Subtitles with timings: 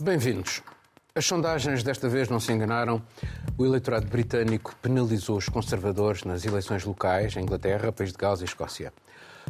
[0.00, 0.62] Bem-vindos.
[1.12, 3.02] As sondagens desta vez não se enganaram.
[3.56, 8.44] O eleitorado britânico penalizou os conservadores nas eleições locais em Inglaterra, País de Gales e
[8.44, 8.92] Escócia.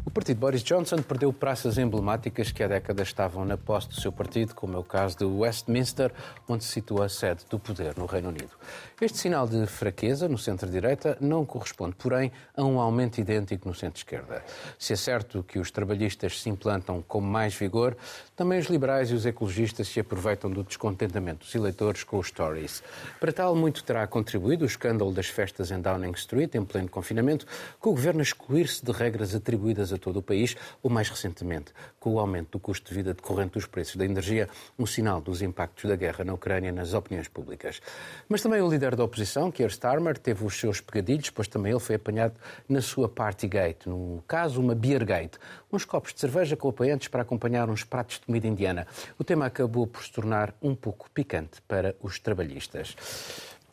[0.09, 4.11] O partido Boris Johnson perdeu praças emblemáticas que há décadas estavam na posse do seu
[4.11, 6.11] partido, como é o caso de Westminster,
[6.49, 8.53] onde se situa a sede do poder no Reino Unido.
[8.99, 14.43] Este sinal de fraqueza no centro-direita não corresponde, porém, a um aumento idêntico no centro-esquerda.
[14.79, 17.95] Se é certo que os trabalhistas se implantam com mais vigor,
[18.35, 22.83] também os liberais e os ecologistas se aproveitam do descontentamento dos eleitores com os Tories.
[23.21, 27.47] Para tal, muito terá contribuído o escândalo das festas em Downing Street, em pleno confinamento,
[27.79, 31.73] com o governo a excluir-se de regras atribuídas a todo o país, ou mais recentemente,
[31.99, 35.43] com o aumento do custo de vida decorrente dos preços da energia, um sinal dos
[35.43, 37.81] impactos da guerra na Ucrânia nas opiniões públicas.
[38.29, 41.81] Mas também o líder da oposição, Keir Starmer, teve os seus pegadilhos, pois também ele
[41.81, 42.35] foi apanhado
[42.69, 45.39] na sua Partygate, no caso uma Beergate,
[45.73, 48.87] uns copos de cerveja com apoiantes para acompanhar uns pratos de comida indiana.
[49.19, 52.97] O tema acabou por se tornar um pouco picante para os trabalhistas.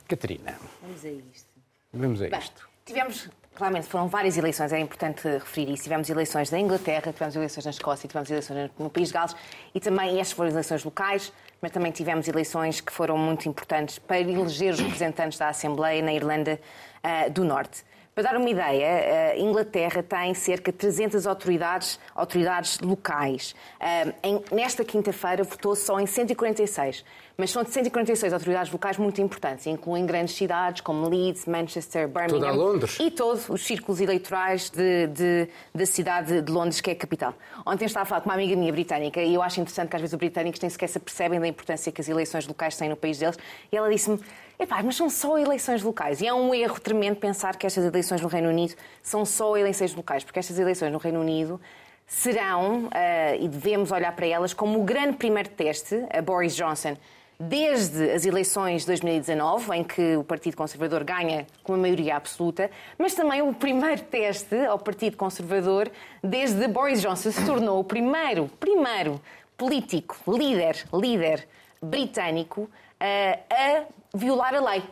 [0.07, 0.55] Catarina.
[0.81, 1.49] Vamos a isto.
[1.93, 2.67] Vamos a Bem, isto.
[2.85, 5.83] tivemos, claramente, foram várias eleições, é importante referir isso.
[5.83, 9.35] Tivemos eleições na Inglaterra, tivemos eleições na Escócia, tivemos eleições no País de Gales
[9.73, 14.19] e também estas foram eleições locais, mas também tivemos eleições que foram muito importantes para
[14.19, 16.59] eleger os representantes da Assembleia na Irlanda
[17.01, 17.83] ah, do Norte.
[18.13, 23.53] Para dar uma ideia, a Inglaterra tem cerca de 300 autoridades, autoridades locais.
[23.79, 24.13] Ah,
[24.53, 27.03] nesta quinta-feira votou só em 146,
[27.37, 32.47] mas são 146 autoridades locais muito importantes, incluem grandes cidades como Leeds, Manchester, Birmingham Toda
[32.47, 32.97] a Londres.
[32.99, 37.33] e todos os círculos eleitorais de- de- da cidade de Londres, que é a capital.
[37.65, 39.95] Ontem eu estava a falar com uma amiga minha britânica e eu acho interessante que
[39.95, 42.87] às vezes os britânicos nem sequer se apercebem da importância que as eleições locais têm
[42.89, 43.37] no país deles.
[43.71, 44.17] E ela disse-me:
[44.57, 46.21] Epá, mas são só eleições locais.
[46.21, 49.93] E é um erro tremendo pensar que estas eleições no Reino Unido são só eleições
[49.93, 51.59] locais, porque estas eleições no Reino Unido
[52.07, 56.95] serão, ah, e devemos olhar para elas, como o grande primeiro teste a Boris Johnson
[57.39, 62.69] desde as eleições de 2019, em que o Partido Conservador ganha com uma maioria absoluta,
[62.97, 65.91] mas também o primeiro teste ao Partido Conservador
[66.23, 69.21] desde Boris Johnson se tornou o primeiro, primeiro
[69.57, 71.47] político, líder, líder
[71.81, 72.69] britânico
[72.99, 73.83] eh, a
[74.17, 74.83] violar a lei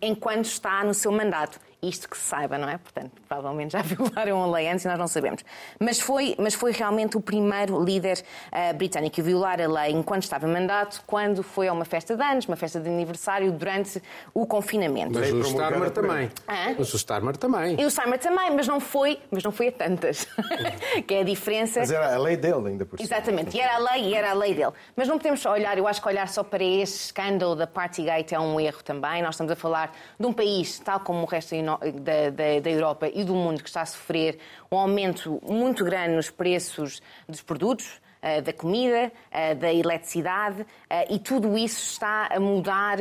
[0.00, 1.58] enquanto está no seu mandato.
[1.82, 2.78] Isto que se saiba, não é?
[2.78, 5.44] Portanto, provavelmente já violaram a lei antes e nós não sabemos.
[5.80, 8.22] Mas foi, mas foi realmente o primeiro líder
[8.52, 12.16] eh, britânico a violar a lei enquanto estava em mandato, quando foi a uma festa
[12.16, 14.00] de anos, uma festa de aniversário, durante
[14.32, 15.12] o confinamento.
[15.12, 16.30] Mas Lei o Starmer também.
[16.48, 16.74] Hã?
[16.78, 17.80] Mas o Starmer também.
[17.80, 20.26] E o Summer também, mas não foi, mas não foi a tantas.
[21.06, 21.80] que é a diferença.
[21.80, 23.06] Mas era a lei dele ainda por cima.
[23.06, 24.72] Exatamente, e era a lei e era a lei dele.
[24.94, 28.34] Mas não podemos só olhar, eu acho que olhar só para este escândalo da Partygate
[28.34, 29.22] é um erro também.
[29.22, 33.08] Nós estamos a falar de um país, tal como o resto da, da- da Europa
[33.12, 34.38] e do mundo, que está a sofrer
[34.70, 38.00] um aumento muito grande nos preços dos produtos.
[38.24, 42.96] eh, Da comida, eh, da eletricidade, eh, e tudo isso está a mudar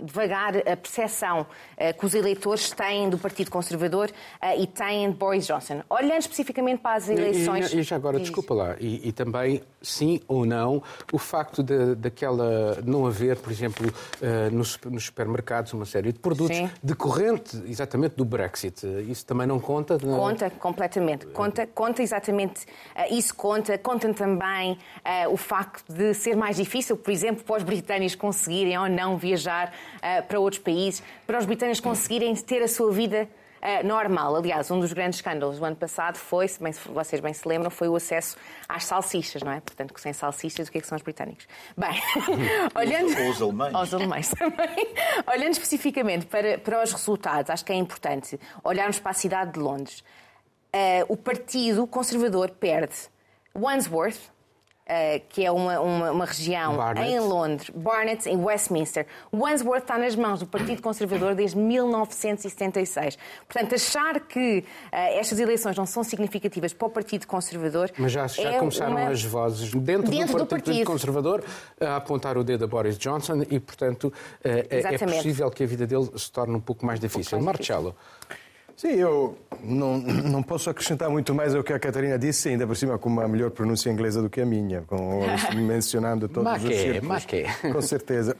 [0.00, 1.44] devagar a percepção
[1.98, 4.10] que os eleitores têm do Partido Conservador
[4.56, 5.82] e têm de Boris Johnson.
[5.90, 7.72] Olhando especificamente para as E- eleições.
[7.72, 8.28] E, e já agora, Diz.
[8.28, 13.52] desculpa lá, e, e também, sim ou não, o facto de, daquela não haver, por
[13.52, 16.70] exemplo, eh, nos, nos supermercados uma série de produtos Sim.
[16.82, 18.86] decorrente exatamente do Brexit.
[19.08, 19.98] Isso também não conta?
[20.02, 20.18] Não?
[20.18, 21.26] Conta completamente.
[21.26, 22.66] Conta, conta exatamente.
[22.94, 23.76] eh, isso conta.
[23.78, 28.78] Conta também eh, o facto de ser mais difícil, por exemplo, para os britânicos conseguirem
[28.78, 29.72] ou não viajar
[30.28, 33.28] para outros países, para os britânicos conseguirem ter a sua vida
[33.64, 34.36] eh, normal.
[34.36, 37.70] Aliás, um dos grandes escândalos do ano passado foi, se bem- vocês bem se lembram,
[37.70, 38.36] foi o acesso
[38.68, 39.60] às salsichas, não é?
[39.60, 41.48] Portanto, que sem salsichas, o que é que são os britânicos?
[41.76, 42.00] Bem,
[42.76, 43.18] olhando...
[43.20, 43.74] Ou os alemães.
[43.74, 44.94] Aos alemães também.
[45.26, 49.58] Olhando especificamente para, para os resultados, acho que é importante olharmos para a cidade de
[49.58, 50.04] Londres.
[50.72, 52.94] Eh, o Partido Conservador perde
[53.56, 54.18] Wandsworth,
[54.86, 57.08] eh, que é uma, uma, uma região Barnet.
[57.10, 59.06] em Londres, Barnet, em Westminster.
[59.32, 63.18] Wandsworth está nas mãos do Partido Conservador desde 1976.
[63.48, 67.90] Portanto, achar que eh, estas eleições não são significativas para o Partido Conservador.
[67.98, 70.86] Mas já, já é começaram uma- as vozes dentro, Dentro do, do partido partido.
[70.86, 71.44] Conservador
[71.80, 75.66] a apontar o dedo a Boris Johnson e, portanto, eh, é, é possível que a
[75.66, 77.38] vida dele se torne um pouco mais difícil.
[77.40, 77.94] mais Marcelo,
[78.76, 82.76] Sim, eu não, não posso acrescentar muito mais ao que a Catarina disse, ainda por
[82.76, 85.20] cima com uma melhor pronúncia inglesa do que a minha, com,
[85.54, 87.08] mencionando todos Mas os que, círculos.
[87.08, 87.44] mas que.
[87.72, 88.36] Com certeza.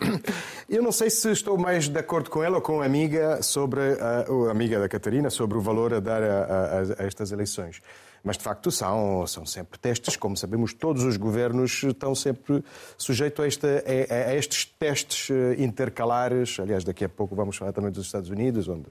[0.69, 3.81] Eu não sei se estou mais de acordo com ela ou com a amiga sobre
[3.81, 7.81] a, a amiga da Catarina sobre o valor a dar a, a- a estas eleições.
[8.25, 10.17] Mas de facto são, são sempre testes.
[10.17, 12.65] Como sabemos, todos os governos estão sempre
[12.97, 16.59] sujeitos a, este, a, a estes testes eh, intercalares.
[16.59, 18.87] Aliás, daqui a pouco vamos falar também dos Estados Unidos, onde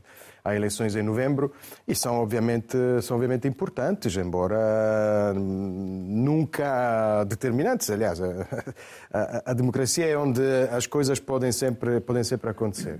[0.45, 1.51] há eleições em novembro,
[1.87, 7.89] e são obviamente, são obviamente importantes, embora nunca determinantes.
[7.89, 10.41] Aliás, a, a democracia é onde
[10.71, 12.99] as coisas podem sempre, podem sempre acontecer.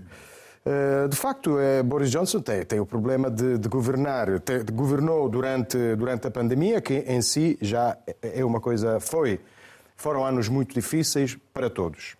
[0.66, 5.28] Eh, de facto, eh, Boris Johnson tem, tem o problema de, de governar, de, governou
[5.28, 9.42] durante, durante a pandemia, que em si já é uma coisa, foi,
[9.98, 12.16] foram anos muito difíceis para todos.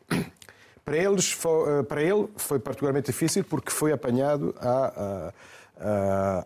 [0.84, 5.34] Para, eles, eh, para ele foi particularmente difícil porque foi apanhado a, a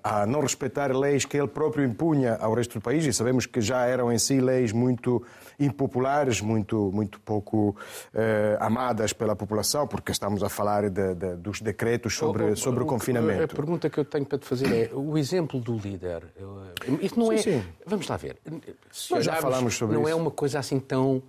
[0.03, 3.61] a não respeitar leis que ele próprio impunha ao resto do país, e sabemos que
[3.61, 5.23] já eram em si leis muito
[5.59, 7.75] impopulares, muito, muito pouco
[8.13, 12.81] eh, amadas pela população, porque estamos a falar de, de, dos decretos sobre, o, sobre
[12.81, 13.43] o, o confinamento.
[13.43, 16.23] A pergunta que eu tenho para te fazer é: o exemplo do líder.
[17.01, 17.37] Isso não sim, é.
[17.37, 17.63] Sim.
[17.85, 18.37] Vamos lá ver.
[18.91, 20.11] Se Nós já falamos sobre não isso.
[20.11, 21.23] Não é uma coisa assim tão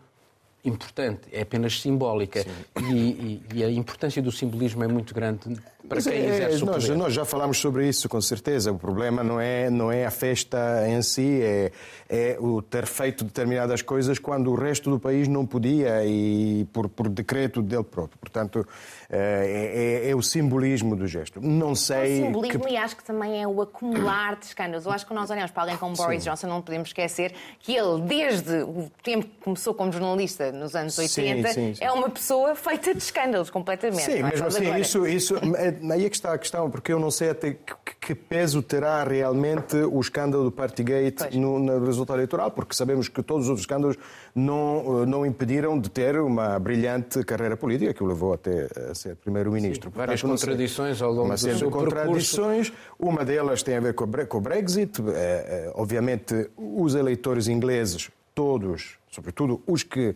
[0.69, 2.44] importante, é apenas simbólica.
[2.81, 6.65] E, e, e, a importância do simbolismo é muito grande para Mas quem é, exerce
[6.65, 6.97] nós, o poder.
[6.97, 8.70] Nós já falámos sobre isso, com certeza.
[8.70, 11.73] O problema não é, não é a festa em si, é,
[12.09, 16.88] é o ter feito determinadas coisas quando o resto do país não podia e por,
[16.88, 18.19] por decreto dele próprio.
[18.19, 18.67] Portanto,
[19.09, 21.41] é, é, é, o simbolismo do gesto.
[21.41, 22.23] Não sei.
[22.23, 22.73] O simbolismo que...
[22.73, 24.85] e acho que também é o acumular de escândalos.
[24.85, 26.31] Eu acho que nós olhamos para alguém como Boris Sim.
[26.31, 30.99] Johnson, não podemos esquecer que ele, desde o tempo que começou como jornalista nos anos
[30.99, 34.02] 80, sim, sim, é uma pessoa feita de escândalos completamente.
[34.02, 35.37] Sim, mesmo assim, isso, isso.
[35.56, 38.62] É, aí é que está a questão, porque eu não sei até que, que peso
[38.62, 43.50] terá realmente o escândalo do Partygate no, no resultado eleitoral, porque sabemos que todos os
[43.50, 43.96] outros escândalos
[44.34, 49.16] não, não impediram de ter uma brilhante carreira política que o levou até a ser
[49.16, 49.90] primeiro-ministro.
[49.94, 52.70] Várias contradições ao longo do seu contradições.
[52.70, 52.94] Percurso.
[52.99, 55.02] Uma delas tem a ver com o Brexit.
[55.08, 60.14] É, é, obviamente, os eleitores ingleses, todos, sobretudo os que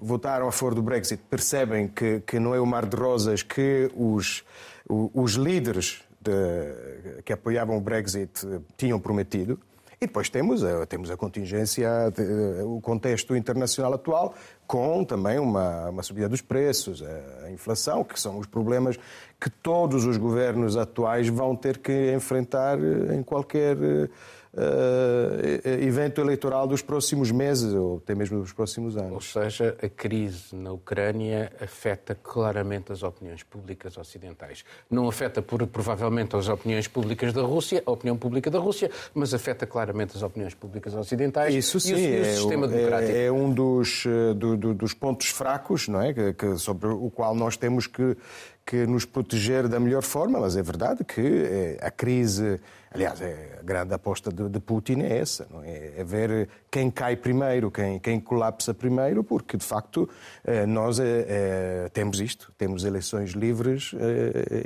[0.00, 3.90] votaram a favor do Brexit, percebem que, que não é o mar de rosas que
[3.94, 4.44] os,
[4.88, 8.46] os líderes de, que apoiavam o Brexit
[8.76, 9.58] tinham prometido.
[10.00, 11.90] E depois temos a, temos a contingência,
[12.64, 14.32] o contexto internacional atual,
[14.64, 17.02] com também uma, uma subida dos preços,
[17.44, 18.96] a inflação, que são os problemas
[19.40, 22.78] que todos os governos atuais vão ter que enfrentar
[23.14, 24.08] em qualquer uh,
[25.82, 29.12] evento eleitoral dos próximos meses ou até mesmo dos próximos anos.
[29.12, 34.64] Ou seja, a crise na Ucrânia afeta claramente as opiniões públicas ocidentais.
[34.90, 39.32] Não afeta por, provavelmente as opiniões públicas da Rússia, a opinião pública da Rússia, mas
[39.34, 43.16] afeta claramente as opiniões públicas ocidentais Isso sim, e o, é sistema é, democrático.
[43.16, 46.12] É, um dos, eh, do, do, dos pontos fracos, não é?
[46.12, 48.16] Que, que, sobre o qual nós temos que,
[48.68, 52.60] que nos proteger da melhor forma, mas é verdade que eh, a crise,
[52.90, 55.94] aliás, é, a grande aposta de, Putin é essa, não é?
[55.96, 60.06] é ver quem cai primeiro, quem, quem colapsa primeiro, porque de facto
[60.44, 63.92] eh, nós é, temos isto, temos eleições livres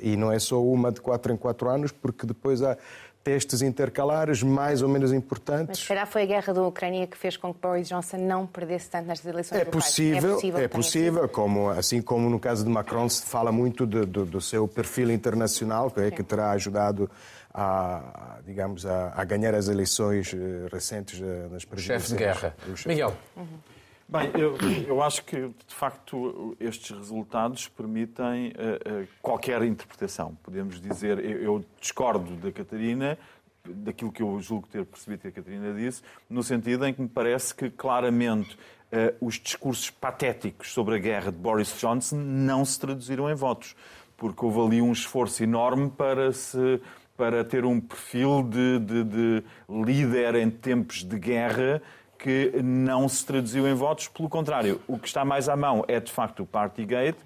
[0.02, 2.76] e não é só uma de quatro em quatro anos, porque depois há
[3.22, 5.68] testes intercalares mais ou menos importantes.
[5.68, 8.46] Mas se calhar foi a guerra da Ucrânia que fez com que Boris Johnson não
[8.46, 12.64] perdesse tanto nestas eleições é possível, é possível, é possível como, assim como no caso
[12.64, 16.50] de Macron se fala muito de, de, do seu perfil internacional, que, é, que terá
[16.52, 17.10] ajudado
[17.54, 22.02] a, digamos, a, a, ganhar as eleições eh, recentes eh, nas presidenciais.
[22.02, 22.56] Chefe de guerra.
[22.86, 23.16] Miguel.
[23.36, 23.71] Uhum.
[24.12, 30.36] Bem, eu, eu, acho que, de facto, estes resultados permitem uh, uh, qualquer interpretação.
[30.42, 33.16] Podemos dizer, eu, eu, discordo da Catarina,
[33.64, 37.08] daquilo que eu julgo ter percebido que a Catarina disse, no sentido em que me
[37.08, 38.54] parece que, claramente,
[38.92, 43.74] uh, os discursos patéticos sobre a guerra de Boris Johnson não se traduziram em votos,
[44.18, 46.82] porque houve ali um esforço enorme para se
[47.16, 51.80] para ter um perfil de, de, de líder em tempos de guerra
[52.22, 54.06] que não se traduziu em votos.
[54.06, 57.18] Pelo contrário, o que está mais à mão é, de facto, o Partygate.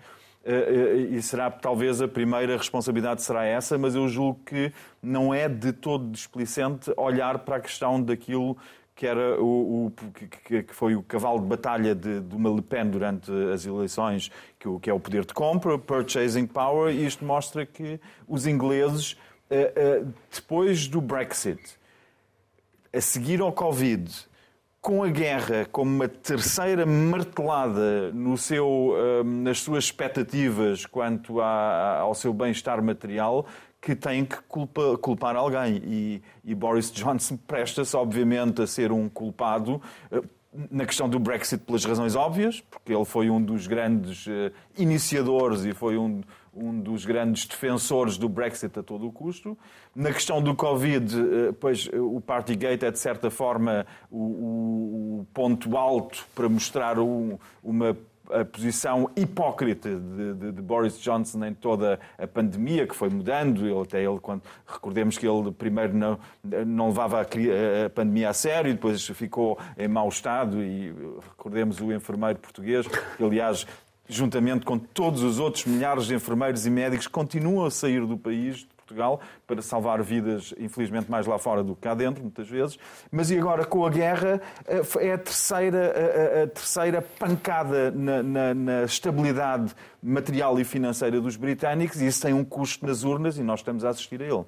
[0.42, 4.72] Eh, eh, e será talvez a primeira responsabilidade será essa, mas eu julgo que
[5.02, 8.56] não é de todo displicente olhar para a questão daquilo
[8.94, 12.62] que era o, o que, que, foi o cavalo de batalha de, de, uma Le
[12.62, 17.22] Pen durante as eleições, que, que é o poder de compra, purchasing power, e isto
[17.22, 19.18] mostra que os ingleses,
[19.50, 21.60] eh, depois do Brexit,
[22.90, 24.10] a seguir ao Covid,
[24.86, 32.14] com a guerra como uma terceira martelada no seu, hum, nas suas expectativas quanto ao
[32.14, 33.44] seu bem-estar material,
[33.80, 35.82] que tem que culpa, culpar alguém.
[35.84, 40.20] E, e Boris Johnson presta-se, obviamente, a ser um culpado hum,
[40.70, 45.64] na questão do Brexit pelas razões óbvias, porque ele foi um dos grandes uh, iniciadores
[45.64, 46.20] e foi um,
[46.56, 49.56] um dos grandes defensores do Brexit a todo o custo.
[49.94, 55.76] Na questão do Covid, eh, pois o Partygate é de certa forma o, o ponto
[55.76, 57.96] alto para mostrar um, uma
[58.30, 63.66] a posição hipócrita de, de, de, Boris Johnson em toda a pandemia, que foi mudando.
[63.66, 66.18] Ele, até ele, quando recordemos que ele primeiro não,
[66.66, 70.62] não levava a, a, pandemia a sério, depois ficou em mau estado.
[70.62, 70.92] E
[71.28, 72.86] recordemos o enfermeiro português,
[73.16, 73.66] que aliás
[74.08, 78.66] juntamente com todos os outros milhares de enfermeiros e médicos, continuam a sair do país
[78.86, 82.78] Portugal para salvar vidas, infelizmente, mais lá fora do que cá dentro, muitas vezes.
[83.10, 88.22] Mas e agora, com a guerra, eh, é a terceira, a, a terceira pancada na,
[88.22, 93.36] na, na, estabilidade material e financeira dos britânicos e isso tem um custo nas urnas
[93.36, 94.44] e nós estamos a assistir a ele.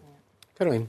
[0.55, 0.87] Carolina.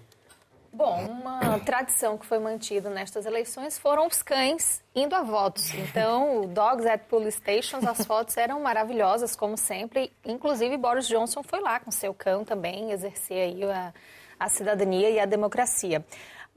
[0.71, 5.73] Bom, uma tradição que foi mantida nestas eleições foram os cães indo a votos.
[5.73, 10.11] Então, Dogs at Police Stations, as fotos eram maravilhosas, como sempre.
[10.23, 13.93] Inclusive, Boris Johnson foi lá com seu cão também exercer aí a,
[14.39, 16.05] a cidadania e a democracia.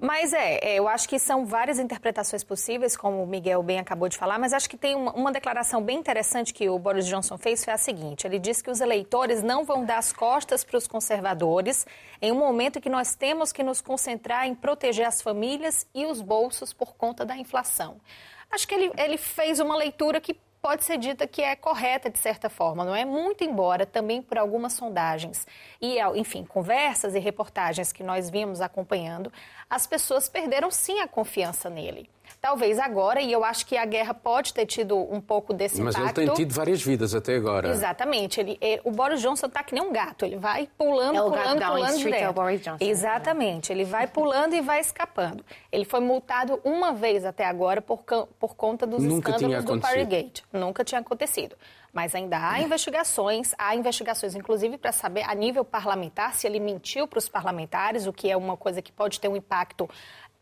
[0.01, 4.09] Mas é, é, eu acho que são várias interpretações possíveis, como o Miguel bem acabou
[4.09, 7.39] de falar, mas acho que tem uma, uma, declaração bem interessante que o Boris Johnson
[7.39, 10.77] fez, foi a seguinte, ele disse que os eleitores não vão dar as costas para
[10.77, 11.87] os conservadores
[12.21, 16.05] em um momento em que nós temos que nos concentrar em proteger as famílias e
[16.05, 18.01] os bolsos por conta da inflação.
[18.51, 22.19] Acho que ele, ele fez uma leitura que pode ser dita que é correta de
[22.19, 23.05] certa forma, não é?
[23.05, 25.45] Muito embora também por algumas sondagens
[25.81, 29.33] e, enfim, conversas e reportagens que nós vimos acompanhando,
[29.69, 32.09] as pessoas perderam sim a confiança nele.
[32.41, 35.95] Talvez agora, e eu acho que a guerra pode ter tido um pouco desse Mas
[35.95, 36.17] impacto.
[36.17, 37.71] Mas ele tem tido várias vidas até agora.
[37.71, 38.41] Exatamente.
[38.41, 40.25] Ele, ele, o Boris Johnson está que nem um gato.
[40.25, 42.23] Ele vai pulando, é pulando, pulando direto.
[42.23, 42.85] É o Boris Johnson.
[42.85, 43.73] Exatamente.
[43.73, 45.45] Ele vai pulando e vai escapando.
[45.71, 48.05] Ele foi multado uma vez até agora por,
[48.39, 50.45] por conta dos Nunca escândalos do Partygate.
[50.53, 51.57] Nunca tinha acontecido.
[51.93, 57.07] Mas ainda há investigações, há investigações, inclusive, para saber a nível parlamentar se ele mentiu
[57.07, 59.89] para os parlamentares, o que é uma coisa que pode ter um impacto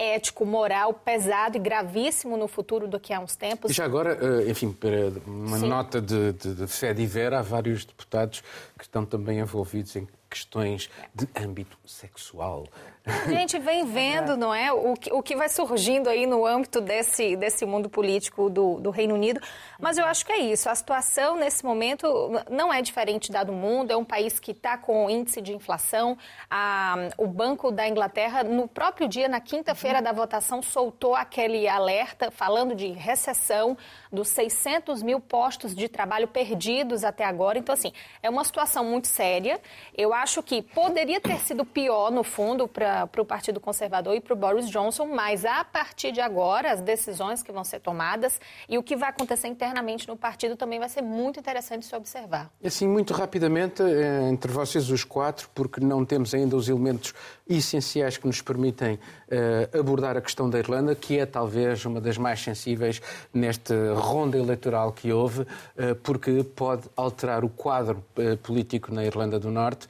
[0.00, 3.70] ético, moral pesado e gravíssimo no futuro do que há uns tempos.
[3.70, 5.68] E já agora, eh, enfim, para uma Sim.
[5.68, 8.42] nota de, de, de fé de Vera, há vários deputados
[8.78, 12.66] que estão também envolvidos em questões de âmbito sexual.
[13.06, 16.82] A gente vem vendo, não é, o que, o que vai surgindo aí no âmbito
[16.82, 19.40] desse, desse mundo político do, do Reino Unido.
[19.78, 20.68] Mas eu acho que é isso.
[20.68, 22.06] A situação nesse momento
[22.50, 23.90] não é diferente da do mundo.
[23.90, 26.16] É um país que está com índice de inflação.
[26.50, 32.30] A, o Banco da Inglaterra, no próprio dia, na quinta-feira da votação, soltou aquele alerta
[32.30, 33.78] falando de recessão
[34.12, 37.58] dos 600 mil postos de trabalho perdidos até agora.
[37.58, 37.92] Então, assim,
[38.22, 39.58] é uma situação muito séria.
[39.96, 44.20] Eu acho que poderia ter sido pior, no fundo, para para o Partido Conservador e
[44.20, 48.40] para o Boris Johnson, mas a partir de agora, as decisões que vão ser tomadas
[48.68, 52.50] e o que vai acontecer internamente no partido também vai ser muito interessante se observar.
[52.64, 57.14] Assim, muito rapidamente, eh, entre vocês os quatro, porque não temos ainda os elementos
[57.48, 62.16] essenciais que nos permitem uh, abordar a questão da Irlanda, que é talvez uma das
[62.16, 63.02] mais sensíveis
[63.34, 68.04] nesta ronda eleitoral que houve, uh, porque pode alterar o quadro
[68.42, 69.88] político na Irlanda do Norte.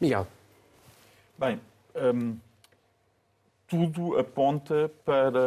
[0.00, 0.26] Miguel.
[1.38, 1.60] Bem,
[1.94, 2.36] hum,
[3.68, 5.38] tudo aponta para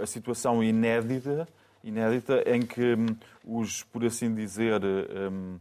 [0.00, 1.46] a situação inédita,
[1.84, 3.06] inédita em que hum,
[3.44, 5.58] os, por assim dizer, hum,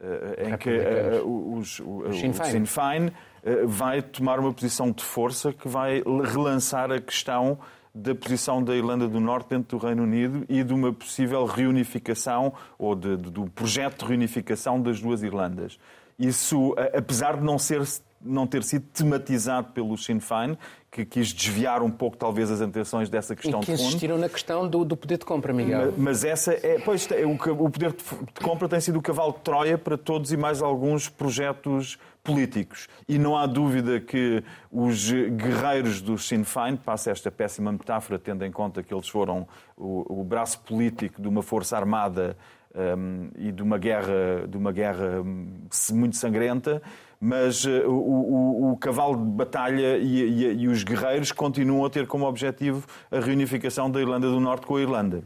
[0.00, 4.90] eh, em que uh, os, o, Sinn Féin, Sinn Féin uh, vai tomar uma posição
[4.90, 7.58] de força que vai relançar a questão
[7.94, 12.52] da posição da Irlanda do Norte dentro do Reino Unido e de uma possível reunificação
[12.76, 15.78] ou de, de, do projeto de reunificação das duas Irlandas.
[16.18, 17.82] Isso, apesar de não ser
[18.24, 20.56] não ter sido tematizado pelo Sinn Féin,
[20.90, 23.88] que quis desviar um pouco, talvez, as atenções dessa questão e que de fundo.
[23.88, 25.86] insistiram na questão do, do, poder de compra, Miguel.
[25.86, 29.32] Mas, mas essa é, pois, é, o, o poder de compra tem sido o cavalo
[29.32, 32.88] de Troia para todos e mais alguns projetos políticos.
[33.08, 38.44] E não há dúvida que os guerreiros do Sinn Féin, passa esta péssima metáfora, tendo
[38.44, 42.36] em conta que eles foram o, o braço político de uma força armada
[42.74, 46.82] um, e de uma guerra, de uma guerra hum, muito sangrenta,
[47.20, 51.90] mas uh, o, o, o, cavalo de batalha e, e, e, os guerreiros continuam a
[51.90, 55.22] ter como objetivo a reunificação da Irlanda do Norte com a Irlanda.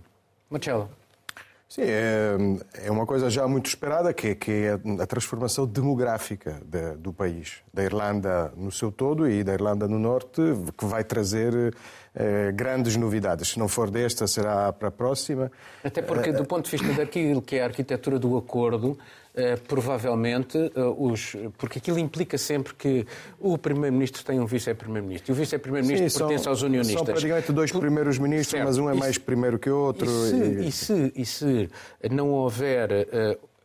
[0.51, 0.89] Marcelo.
[1.69, 2.37] Sim, é,
[2.87, 7.59] é uma coisa já muito esperada, que, que é a transformação demográfica de, do país,
[7.75, 10.41] da Irlanda no seu todo e da Irlanda no Norte,
[10.79, 11.75] que vai trazer
[12.15, 13.51] eh, grandes novidades.
[13.51, 15.53] Se não for desta, será para a próxima.
[15.85, 19.28] Até porque, do ponto de vista daquilo que é a arquitetura do acordo, eh,
[19.67, 23.07] provavelmente, eh, os, porque aquilo implica sempre que
[23.39, 26.97] o Primeiro-Ministro tem um Vice-Primeiro-Ministro e o Vice-Primeiro-Ministro pertence aos unionistas.
[26.97, 28.67] São praticamente dois primeiros ministros, certo.
[28.67, 30.09] mas um é mais primeiro que outro.
[30.09, 31.23] E se, e...
[31.23, 31.71] e se, se
[32.11, 32.91] não houver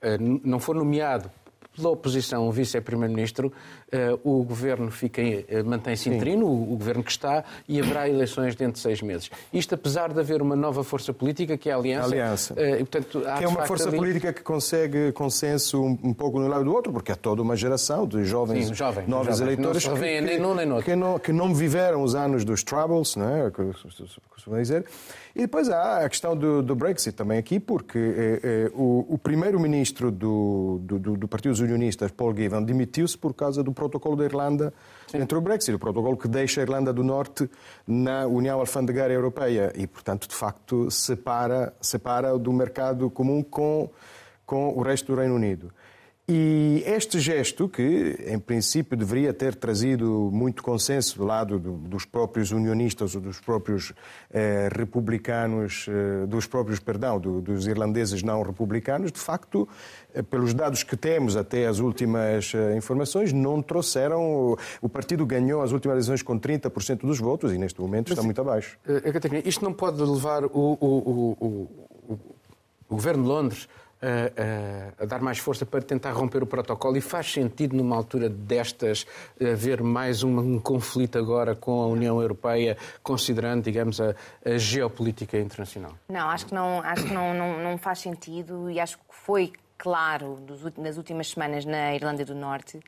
[0.03, 1.31] eh, não for nomeado
[1.75, 3.51] pela oposição o vice-primeiro-ministro,
[3.93, 8.55] uh, o governo fica, uh, mantém-se interino, o, o, governo que está, e haverá eleições
[8.55, 9.29] dentro de seis meses.
[9.51, 12.07] Isto apesar de haver uma nova força política, que é a Aliança.
[12.07, 12.53] Aliança.
[12.53, 13.97] Uh, e, portanto, que é uma força ali...
[13.97, 17.55] política que consegue consenso um, um, pouco um lado do outro, porque é toda uma
[17.55, 19.53] geração de jovens, Sim, jovem, novos jovem.
[19.53, 22.63] eleitores que, que, nem num nem no que, não, que não viveram os anos dos
[22.63, 23.51] Troubles, não é?
[24.43, 24.85] costuma dizer.
[25.35, 29.17] E depois há a questão do, do Brexit também aqui, porque eh, eh, o, o
[29.17, 34.25] primeiro-ministro do, do, do, Partido dos Unionistas, Paul Givan, demitiu-se por causa do protocolo da
[34.25, 34.73] Irlanda
[35.07, 35.17] Sim.
[35.17, 37.49] entre o Brexit, o protocolo que deixa a Irlanda do Norte
[37.87, 43.89] na União Alfandegária Europeia e, portanto, de facto, separa, separa do mercado comum com,
[44.45, 45.71] com o resto do Reino Unido.
[46.25, 52.05] E este gesto, que em princípio deveria ter trazido muito consenso do lado do, dos
[52.05, 53.91] próprios unionistas ou dos próprios
[54.31, 59.67] eh, republicanos, eh, dos próprios, perdão, do, dos irlandeses não republicanos, de facto,
[60.13, 64.55] eh, pelos dados que temos até as últimas eh, informações, não trouxeram.
[64.81, 68.23] O partido ganhou as últimas eleições com 30% dos votos e neste momento Mas, está
[68.23, 68.77] muito abaixo.
[68.87, 72.17] Eh, Catarina, isto não pode levar o, o, o,
[72.87, 73.67] o governo de Londres
[74.03, 78.29] a, a, dar mais força para tentar romper o protocolo e faz sentido numa altura
[78.29, 79.05] destas
[79.39, 84.13] haver mais um, um conflito agora com a União Europeia, considerando, digamos, a,
[84.45, 85.93] a geopolítica internacional?
[86.09, 89.53] Não, acho que não, acho que não, não, não faz sentido e acho que foi
[89.77, 90.39] claro
[90.77, 92.79] nas últimas semanas na Irlanda do Norte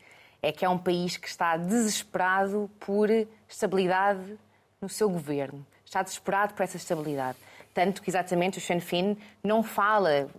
[0.41, 3.09] é que é um país que está desesperado por
[3.49, 4.37] estabilidade
[4.79, 5.65] no seu governo.
[5.83, 7.37] Está desesperado por essa estabilidade.
[7.73, 10.29] Tanto que exatamente o Sinn Féin não fala,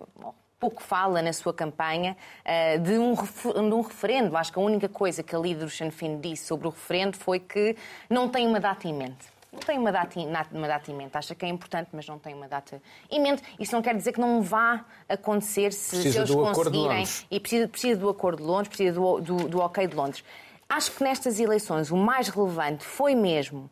[0.59, 4.37] pouco fala na sua campanha uh, de, um de um referendo.
[4.37, 7.17] Acho que a única coisa que a líder do Sinn Féin disse sobre o referendo
[7.17, 7.77] foi que
[8.09, 9.37] não tem uma data em mente.
[9.53, 10.21] Não tem uma data,
[10.53, 11.17] uma data em mente.
[11.17, 13.43] Acha que é importante, mas não tem uma data em mente.
[13.59, 17.05] Isso não quer dizer que não vá acontecer se, se eles conseguirem.
[17.31, 20.23] E precisa, precisa do acordo de Londres, precisa do, do, do ok de Londres.
[20.69, 23.71] Acho que nestas eleições o mais relevante foi mesmo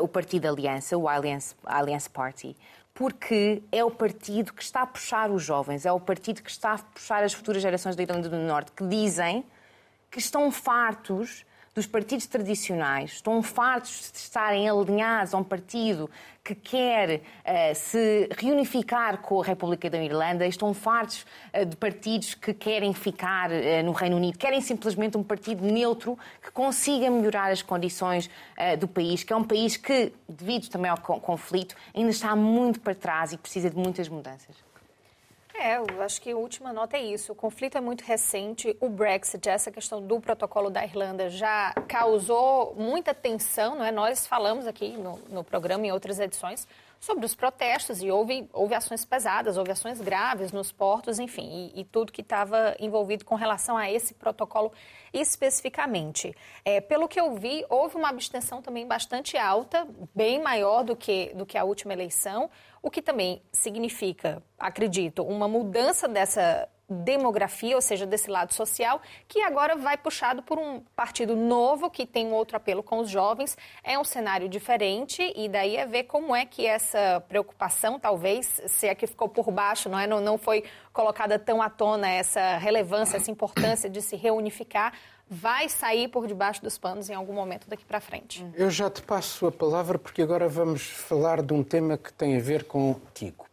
[0.00, 2.56] o Partido Aliança, o Alliance, Alliance Party,
[2.94, 6.74] porque é o partido que está a puxar os jovens, é o partido que está
[6.74, 9.44] a puxar as futuras gerações da Irlanda do Norte, que dizem
[10.10, 16.08] que estão fartos dos partidos tradicionais, estão fartos de estarem alinhados a um partido
[16.44, 22.34] que quer uh, se reunificar com a República da Irlanda, estão fartos uh, de partidos
[22.34, 27.50] que querem ficar uh, no Reino Unido, querem simplesmente um partido neutro que consiga melhorar
[27.50, 28.30] as condições
[28.78, 32.94] do país, que é um país que, devido também ao conflito, ainda está muito para
[32.94, 34.73] trás e precisa de muitas mudanças.
[35.56, 37.32] É, eu acho que a última nota é isso.
[37.32, 38.76] O conflito é muito recente.
[38.80, 43.92] O Brexit, essa questão do protocolo da Irlanda, já causou muita tensão, não é?
[43.92, 46.66] Nós falamos aqui no, no programa, em outras edições,
[47.04, 51.80] sobre os protestos e houve, houve ações pesadas, houve ações graves nos portos, enfim, e,
[51.82, 54.72] e tudo que estava envolvido com relação a esse protocolo
[55.12, 56.34] especificamente.
[56.64, 61.32] É, pelo que eu vi, houve uma abstenção também bastante alta, bem maior do que,
[61.34, 62.50] do que a última eleição,
[62.82, 69.40] o que também significa, acredito, uma mudança dessa demografia, ou seja, desse lado social, que
[69.42, 73.56] agora vai puxado por um partido novo que tem um outro apelo com os jovens.
[73.82, 78.86] É um cenário diferente e daí é ver como é que essa preocupação, talvez, se
[78.86, 82.56] é que ficou por baixo, não é, não, não foi colocada tão à tona essa
[82.58, 84.92] relevância, essa importância de se reunificar,
[85.28, 88.46] vai sair por debaixo dos panos em algum momento daqui para frente.
[88.54, 92.36] Eu já te passo a palavra porque agora vamos falar de um tema que tem
[92.36, 93.43] a ver com Tico.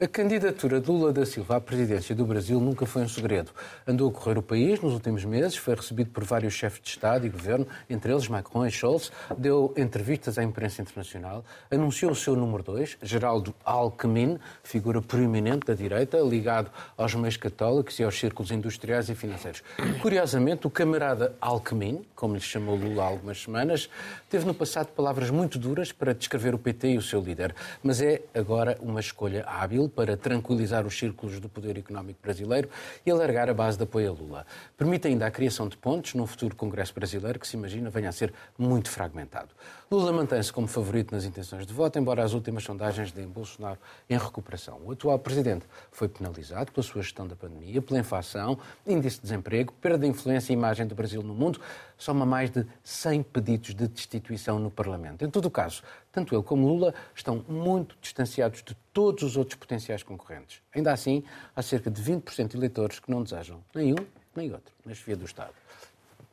[0.00, 3.50] A candidatura de Lula da Silva à presidência do Brasil nunca foi um segredo.
[3.86, 7.26] Andou a correr o país nos últimos meses, foi recebido por vários chefes de Estado
[7.26, 12.34] e governo, entre eles Macron e Scholz, deu entrevistas à imprensa internacional, anunciou o seu
[12.34, 18.50] número 2, Geraldo Alckmin, figura proeminente da direita, ligado aos meios católicos e aos círculos
[18.50, 19.62] industriais e financeiros.
[20.00, 23.90] Curiosamente, o camarada Alckmin, como lhe chamou Lula há algumas semanas,
[24.30, 28.00] teve no passado palavras muito duras para descrever o PT e o seu líder, mas
[28.00, 32.68] é agora uma escolha hábil para tranquilizar os círculos do poder económico brasileiro
[33.04, 34.46] e alargar a base de apoio a Lula.
[34.76, 38.12] Permite ainda a criação de pontes num futuro Congresso brasileiro que se imagina venha a
[38.12, 39.48] ser muito fragmentado.
[39.90, 44.16] Lula mantém-se como favorito nas intenções de voto, embora as últimas sondagens deem Bolsonaro em
[44.16, 44.80] recuperação.
[44.84, 49.72] O atual presidente foi penalizado pela sua gestão da pandemia, pela inflação, índice de desemprego,
[49.80, 51.60] perda de influência e imagem do Brasil no mundo,
[51.96, 55.24] soma mais de 100 pedidos de destituição no Parlamento.
[55.24, 55.82] Em todo o caso,
[56.14, 60.62] tanto ele como Lula estão muito distanciados de todos os outros potenciais concorrentes.
[60.72, 61.24] Ainda assim,
[61.56, 65.16] há cerca de 20% de eleitores que não desejam nem um nem outro na chefia
[65.16, 65.52] do Estado.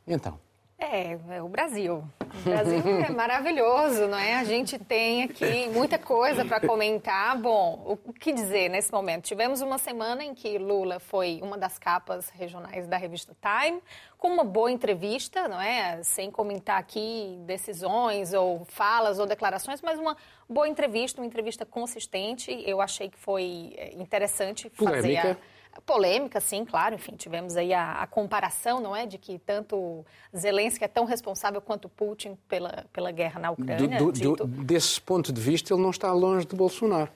[0.08, 0.40] Então,
[0.82, 2.04] É, é o Brasil.
[2.20, 4.38] O Brasil é maravilhoso, não é?
[4.38, 7.38] A gente tem aqui muita coisa para comentar.
[7.38, 9.26] Bom, o que dizer nesse momento?
[9.26, 13.80] Tivemos uma semana em que Lula foi uma das capas regionais da revista Time,
[14.18, 16.02] com uma boa entrevista, não é?
[16.02, 20.18] Sem comentar aqui decisões ou falas ou declarações, mas uma
[20.50, 22.52] boa entrevista, uma entrevista consistente.
[22.66, 25.38] Eu achei que foi é, interessante fazer a
[25.86, 26.96] Polêmica, sim, claro.
[26.96, 30.06] Enfim, tivemos aí a, a, comparação, não é, de que tanto
[30.36, 33.98] Zelensky é tão responsável quanto Putin pela, pela guerra na Ucrânia.
[33.98, 37.10] Do, do, desse ponto de vista, ele não está longe de Bolsonaro.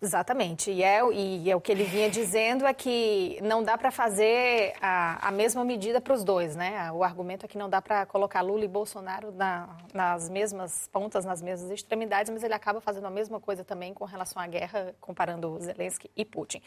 [0.00, 0.70] Exatamente.
[0.70, 4.74] E é, e é o que ele vinha dizendo é que não dá para fazer
[4.80, 6.92] a, a mesma medida para os dois, né?
[6.92, 11.24] O argumento é que não dá para colocar Lula e Bolsonaro na, nas mesmas pontas,
[11.24, 14.94] nas mesmas extremidades, mas ele acaba fazendo a mesma coisa também com relação à guerra,
[15.00, 16.60] comparando Zelensky e Putin.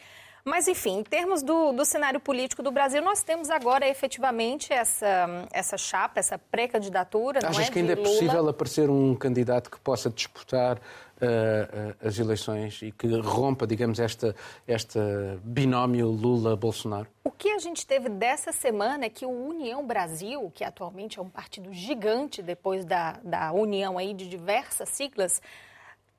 [0.44, 5.46] Mas, enfim, em termos do, do cenário político do Brasil, nós temos agora efetivamente essa,
[5.52, 7.40] essa chapa, essa pré-candidatura.
[7.46, 12.80] Achas é, que ainda é possível aparecer um candidato que possa disputar uh, as eleições
[12.82, 14.34] e que rompa, digamos, esta,
[14.66, 15.00] esta
[15.42, 17.08] binómio Lula-Bolsonaro?
[17.24, 21.22] O que a gente teve dessa semana é que o União Brasil, que atualmente é
[21.22, 25.40] um partido gigante depois da, da união aí de diversas siglas,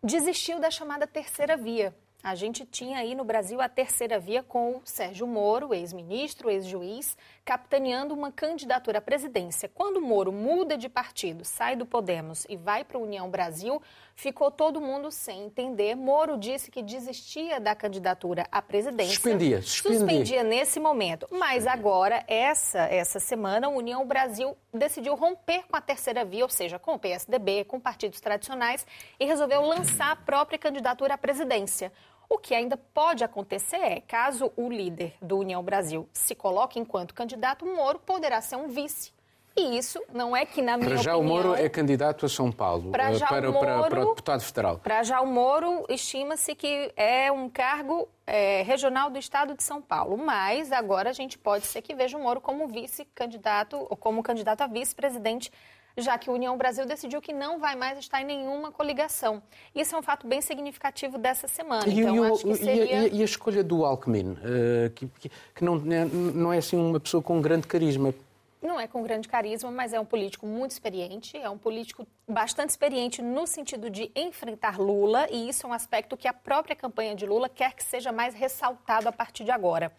[0.04, 1.94] desistiu da chamada terceira via.
[2.22, 7.18] A gente tinha aí no Brasil a terceira via com o Sérgio Moro, ex-ministro, ex-juiz,
[7.46, 9.72] capitaneando uma candidatura à presidência.
[9.74, 13.82] Quando Moro muda de partido, sai do Podemos e vai para a União Brasil,
[14.20, 15.96] ficou todo mundo sem entender.
[15.96, 19.14] Moro disse que desistia da candidatura à presidência.
[19.14, 20.00] Suspendia, suspendia.
[20.00, 21.26] Suspendia nesse momento.
[21.32, 26.50] Mas agora, essa, essa semana, a União Brasil decidiu romper com a terceira via, ou
[26.50, 28.86] seja, com o PSDB, com partidos tradicionais,
[29.18, 31.90] e resolveu lançar a própria candidatura à presidência.
[32.28, 37.14] O que ainda pode acontecer é, caso o líder do União Brasil se coloque enquanto
[37.14, 39.18] candidato, Moro poderá ser um vice.
[39.58, 41.38] E isso não é que, na minha para já opinião...
[41.38, 44.42] o Moro é candidato a São Paulo, para, já para, Moro, para, para o deputado
[44.42, 44.78] federal.
[44.78, 49.82] Para já o Moro, estima-se que é um cargo é, regional do estado de São
[49.82, 50.18] Paulo.
[50.18, 54.62] Mas agora a gente pode ser que veja o Moro como vice-candidato, ou como candidato
[54.62, 55.52] a vice-presidente
[55.98, 59.42] já que a União Brasil decidiu que não vai mais estar em nenhuma coligação.
[59.76, 61.88] Isso é um fato bem significativo dessa semana.
[61.88, 62.86] E, então, acho que seria...
[62.86, 65.10] e, a, e a escolha do Alckmin, uh, que,
[65.56, 68.14] que, não, né, não é assim uma pessoa com grande carisma
[68.62, 72.70] não é com grande carisma, mas é um político muito experiente, é um político bastante
[72.70, 77.16] experiente no sentido de enfrentar Lula, e isso é um aspecto que a própria campanha
[77.16, 79.92] de Lula quer que seja mais ressaltado a partir de agora.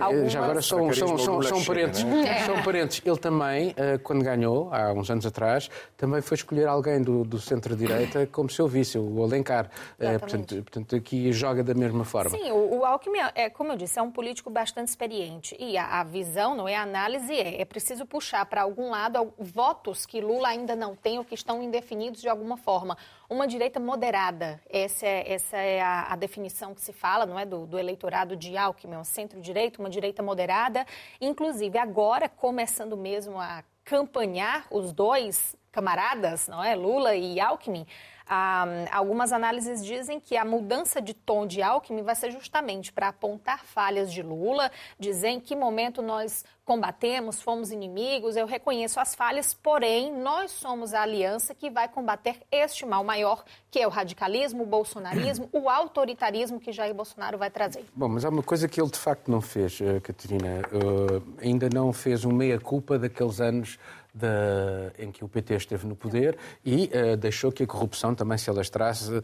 [0.00, 0.32] Algumas...
[0.32, 2.04] Já agora são, são, são, são parentes.
[2.04, 2.28] Né?
[2.28, 2.46] É.
[2.46, 3.02] São parentes.
[3.04, 7.40] Ele também, eh, quando ganhou, há uns anos atrás, também foi escolher alguém do, do
[7.40, 9.70] centro-direita como seu vice, o Alencar.
[9.98, 12.30] É, portanto, portanto, aqui joga da mesma forma.
[12.30, 15.56] Sim, o, o Alckmin, é, como eu disse, é um político bastante experiente.
[15.58, 18.90] E a, a visão, não é a análise, é, é preciso preciso puxar para algum
[18.90, 22.96] lado votos que Lula ainda não tem ou que estão indefinidos de alguma forma.
[23.28, 27.46] Uma direita moderada, essa é, essa é a, a definição que se fala, não é,
[27.46, 30.86] do, do eleitorado de Alckmin, um centro-direita, uma direita moderada.
[31.20, 37.86] Inclusive, agora, começando mesmo a campanhar os dois camaradas, não é, Lula e Alckmin,
[38.28, 43.08] ah, algumas análises dizem que a mudança de tom de Alckmin vai ser justamente para
[43.08, 49.14] apontar falhas de Lula, dizer em que momento nós combatemos, fomos inimigos, eu reconheço as
[49.14, 53.90] falhas, porém, nós somos a aliança que vai combater este mal maior, que é o
[53.90, 57.84] radicalismo, o bolsonarismo, o autoritarismo que Jair Bolsonaro vai trazer.
[57.94, 61.68] Bom, mas há uma coisa que ele de facto não fez, eh, Catarina, uh, ainda
[61.68, 63.78] não fez uma meia-culpa daqueles anos
[64.14, 68.36] da, em que o PT esteve no poder e uh, deixou que a corrupção também
[68.36, 69.10] se alastrasse.
[69.10, 69.22] Uh,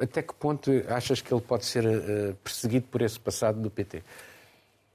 [0.00, 4.02] até que ponto achas que ele pode ser uh, perseguido por esse passado do PT?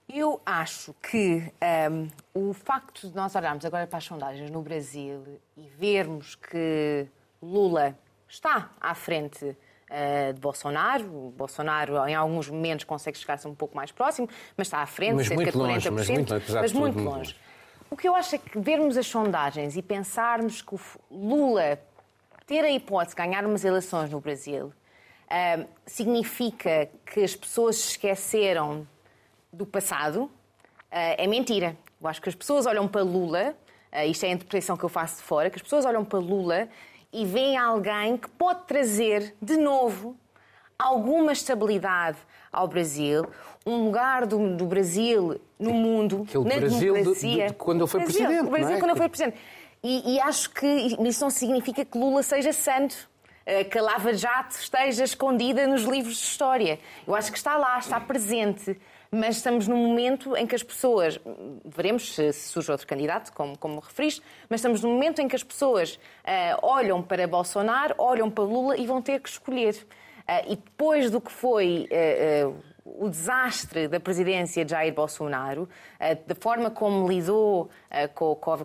[0.10, 4.62] Eu acho que um, ehm, o facto de nós olharmos agora para as sondagens no
[4.62, 7.08] Brasil e vermos que
[7.42, 7.96] Lula
[8.28, 9.56] está à frente
[10.34, 14.80] de Bolsonaro, o Bolsonaro em alguns momentos consegue chegar-se um pouco mais próximo, mas está
[14.80, 17.36] à frente, mas cerca de 40%, longe, mas muito, mas muito longe.
[17.92, 20.80] O que eu acho é que vermos as sondagens e pensarmos que o
[21.12, 21.78] Lula
[22.48, 27.90] ter a hipótese de ganhar umas eleições no Brasil uh, significa que as pessoas se
[27.90, 28.88] esqueceram
[29.52, 30.32] do passado, uh,
[30.90, 31.76] é mentira.
[32.02, 33.54] Eu acho que as pessoas olham para Lula,
[33.92, 36.18] uh, isto é a interpretação que eu faço de fora, que as pessoas olham para
[36.18, 36.70] Lula
[37.12, 40.16] e veem alguém que pode trazer de novo
[40.80, 42.20] alguma estabilidade
[42.52, 43.28] ao Brasil,
[43.66, 47.46] um lugar do, do Brasil no mundo, Aquele na Brasil democracia.
[47.46, 48.48] De, de, quando ele foi Brasil, presidente.
[48.48, 48.80] O Brasil é?
[48.80, 49.38] quando ele foi presidente.
[49.84, 53.10] E, e, acho que isso não significa que Lula seja santo,
[53.46, 56.80] eh, que a Lava Jato esteja escondida nos livros de história.
[57.08, 58.80] Eu acho que está lá, está presente.
[59.12, 61.20] mas estamos num momento em que as pessoas,
[61.66, 65.44] veremos se, surge outro candidato, como, como referiste, mas estamos num momento em que as
[65.44, 69.76] pessoas uh, olham para Bolsonaro, olham para Lula e vão ter que escolher.
[70.22, 76.16] Uh, e depois do que foi uh, o desastre da presidência de Jair Bolsonaro, eh,
[76.16, 77.70] da forma como lidou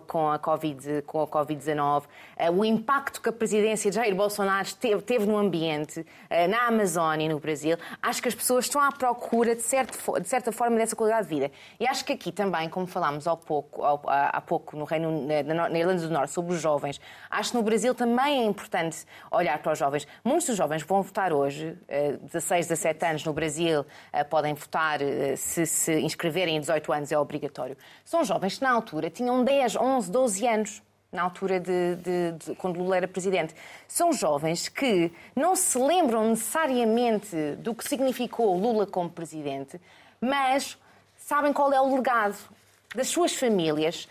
[0.07, 2.03] com a Covid-19,
[2.35, 4.67] eh, o impacto que a presidência de Jair Bolsonaro
[5.05, 6.05] teve no ambiente,
[6.49, 10.77] na Amazónia e no Brasil, acho que as pessoas estão à procura, de, certa forma,
[10.77, 11.51] dessa qualidade de vida.
[11.79, 16.01] E acho que aqui também, como falámos há pouco, há pouco no Reino, na Irlanda
[16.01, 19.79] do Norte, sobre os jovens, acho que no Brasil também é importante olhar para os
[19.79, 20.07] jovens.
[20.23, 21.77] Muitos dos jovens vão votar hoje,
[22.21, 23.85] 16, 17 anos no Brasil,
[24.29, 24.99] podem votar
[25.35, 27.77] se se inscreverem em 18 anos, é obrigatório.
[28.03, 32.55] São jovens que, na altura, tinham 10, 11, 12 anos na altura de, de, de,
[32.55, 33.55] quando Lula era presidente.
[33.87, 39.79] São jovens que não se lembram necessariamente do que significou Lula como presidente,
[40.21, 40.77] mas
[41.17, 42.37] sabem qual é o legado
[42.95, 44.07] das suas famílias.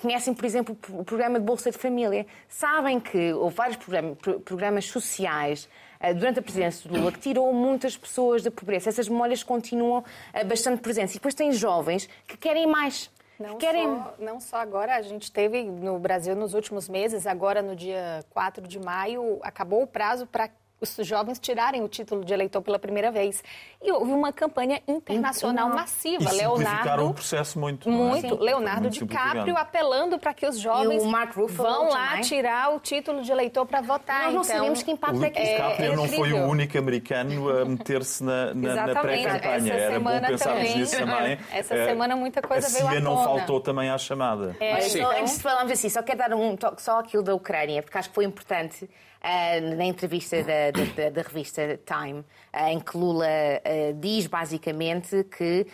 [0.00, 2.26] Conhecem, por exemplo, o programa de Bolsa de Família.
[2.48, 7.52] Sabem que houve vários programas, programas sociais eh, durante a presidência de Lula que tirou
[7.52, 8.88] muitas pessoas da pobreza.
[8.88, 11.14] Essas memórias continuam eh, bastante presentes.
[11.14, 13.10] E depois tem jovens que querem mais.
[13.38, 13.84] Não, querem...
[13.84, 18.24] só, não só agora, a gente teve no Brasil nos últimos meses, agora no dia
[18.30, 20.48] 4 de maio, acabou o prazo para
[20.80, 23.42] os jovens tirarem o título de eleitor pela primeira vez.
[23.82, 26.24] E houve uma campanha internacional então, massiva.
[26.32, 27.88] E Leonardo, um processo muito.
[27.88, 28.36] Muito.
[28.36, 31.02] Leonardo muito DiCaprio apelando para que os jovens
[31.48, 32.22] vão lá também.
[32.22, 34.24] tirar o título de eleitor para votar.
[34.24, 35.52] Nós não então, sabemos que impacto o, é que é.
[35.52, 39.74] DiCaprio é, não foi o único americano a meter-se na, na, na pré-campanha.
[39.74, 41.38] Era bom pensarmos nisso também.
[41.52, 43.00] Essa é, semana muita coisa veio à tona.
[43.00, 44.56] não faltou também à chamada.
[44.60, 47.82] É, só, antes de falarmos assim, só quero dar um toque só aquilo da Ucrânia,
[47.82, 48.84] porque acho que foi importante
[49.24, 55.24] uh, na entrevista da, da, da revista Time, uh, em que Lula uh, diz basicamente
[55.24, 55.66] que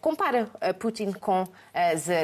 [0.00, 1.48] compara Putin com,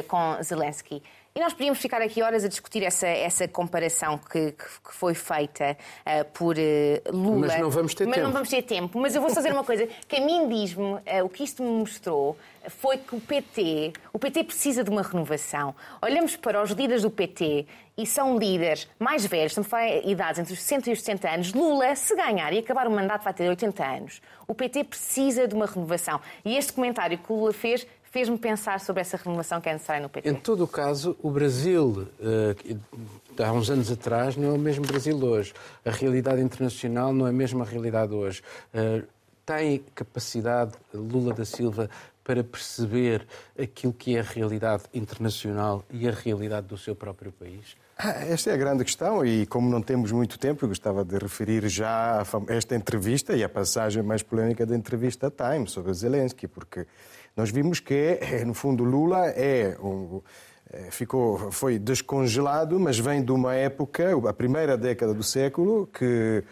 [0.07, 1.03] com Zelensky.
[1.35, 5.75] E nós podíamos ficar aqui horas a discutir essa, essa comparação que, que, foi feita
[6.05, 7.47] uh, por uh, Lula.
[7.47, 8.27] Mas não vamos ter mas tempo.
[8.27, 8.99] não vamos ter tempo.
[8.99, 11.71] Mas eu vou fazer uma coisa, que a mim diz-me, uh, o que isto me
[11.71, 12.37] mostrou
[12.69, 15.73] foi que o PT, o PT precisa de uma renovação.
[16.03, 17.65] Olhamos para os líderes do PT
[17.97, 21.53] e são líderes mais velhos, estamos a idades entre os 60 e os 70 anos.
[21.53, 24.21] Lula, se ganhar e acabar o mandato, vai ter 80 anos.
[24.47, 26.21] O PT precisa de uma renovação.
[26.45, 30.03] E este comentário que o Lula fez fez-me pensar sobre essa renovação que é necessária
[30.03, 30.29] no PT.
[30.29, 32.77] Em todo o caso, o Brasil, eh,
[33.43, 35.51] há uns anos atrás, não é o mesmo Brasil hoje.
[35.83, 38.43] A realidade internacional não é a mesma realidade hoje.
[38.71, 39.01] Eh,
[39.43, 41.89] tem capacidade, Lula da Silva,
[42.23, 43.25] para perceber
[43.59, 47.75] aquilo que é a realidade internacional e a realidade do seu próprio país?
[47.97, 51.17] Ah, esta é a grande questão e, como não temos muito tempo, eu gostava de
[51.17, 56.85] referir já esta entrevista e a passagem mais polêmica da entrevista Time sobre Zelensky, porque
[57.35, 60.21] nós vimos que, eh, no fundo, Lula é um,
[60.71, 66.43] eh, ficou, foi descongelado, mas vem de uma época, a primeira década do século, que,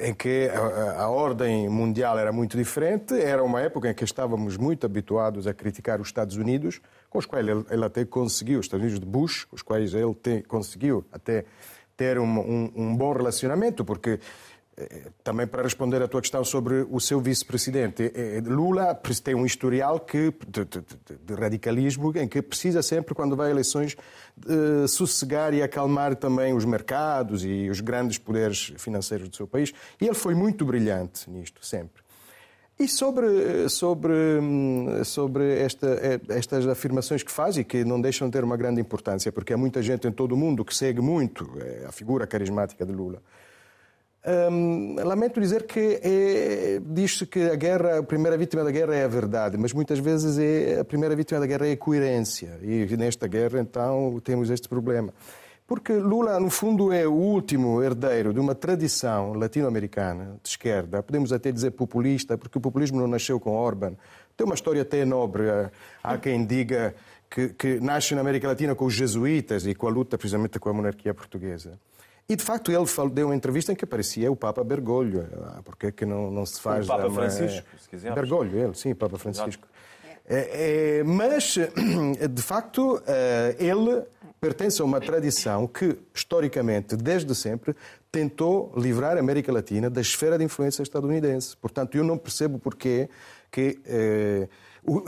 [0.00, 3.14] em que a, a, ordem mundial era muito diferente.
[3.14, 7.26] Era uma época em que estávamos muito habituados a criticar os Estados Unidos, com os
[7.26, 10.42] quais ele, ele até conseguiu, os Estados Unidos de Bush, com os quais ele te,
[10.42, 11.44] conseguiu até
[11.96, 14.20] ter um, um, um bom relacionamento, porque
[15.24, 19.46] também para responder à tua questão sobre o seu vice-presidente, é, é, Lula tem um
[19.46, 20.84] historial que, de, de,
[21.24, 23.96] de, radicalismo em que precisa sempre, quando vai a eleições,
[24.88, 29.72] sossegar e acalmar também os mercados e os grandes poderes financeiros do seu país.
[30.00, 32.04] E ele foi muito brilhante nisto, sempre.
[32.78, 34.14] E sobre, sobre,
[35.04, 39.32] sobre esta, estas afirmações que faz e que não deixam de ter uma grande importância,
[39.32, 41.50] porque há muita gente em todo o mundo que segue muito
[41.88, 43.22] a figura carismática de Lula.
[44.28, 49.04] Hum, lamento dizer que é, diz-se que a guerra, a primeira vítima da guerra é
[49.04, 52.58] a verdade, mas muitas vezes é, a primeira vítima da guerra é a coerência.
[52.60, 55.14] E nesta guerra, então, temos este problema.
[55.64, 61.32] Porque Lula, no fundo, é o último herdeiro de uma tradição latino-americana de esquerda, podemos
[61.32, 63.94] até dizer populista, porque o populismo não nasceu com Orban.
[64.36, 65.44] Tem uma história até nobre.
[66.02, 66.96] Há quem diga
[67.30, 70.68] que, que nasce na América Latina com os jesuítas e com a luta precisamente com
[70.68, 71.78] a monarquia portuguesa.
[72.28, 75.28] E, de facto, ele deu uma entrevista em que aparecia o Papa Bergoglio.
[75.44, 76.84] Ah, porque é que não, não se faz...
[76.84, 78.12] O Papa Francisco, se quiser.
[78.14, 79.68] Bergoglio, ele, sim, Papa Francisco.
[80.28, 81.56] É, é, mas,
[82.30, 84.02] de facto, eh, ele
[84.40, 87.76] pertence a uma tradição que, historicamente, desde sempre,
[88.10, 91.56] tentou livrar a América Latina da esfera de influência estadunidense.
[91.56, 93.08] Portanto, eu não percebo porquê
[93.52, 93.78] que...
[93.86, 94.48] Eh,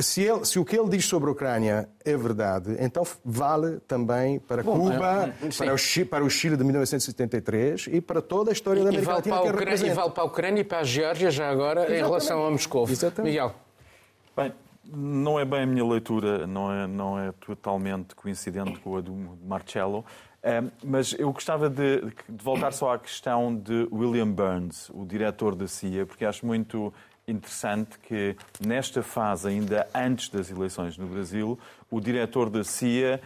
[0.00, 4.38] se, ele, se, o que ele diz sobre a Ucrânia é verdade, então vale também
[4.40, 8.50] para Bom, Cuba, é, para, o Chile, para, o Chile, de 1973 e para toda
[8.50, 10.78] a história e, da América Latina que Ucrânia, E vale para a Ucrânia e para
[10.80, 12.00] a Geórgia já agora Exatamente.
[12.00, 12.88] em relação a Moscou.
[12.88, 13.30] Exatamente.
[13.30, 13.54] Miguel.
[14.36, 14.52] Bem,
[14.84, 19.14] Não é bem a minha leitura, não é, não é totalmente coincidente com a do
[19.44, 20.04] Marcello.
[20.84, 25.68] mas eu gostava de, de, voltar só à questão de William Burns, o diretor da
[25.68, 26.92] CIA, porque acho muito
[27.30, 31.58] interessante que nesta fase, ainda antes das eleições no Brasil,
[31.90, 33.20] o diretor da CIA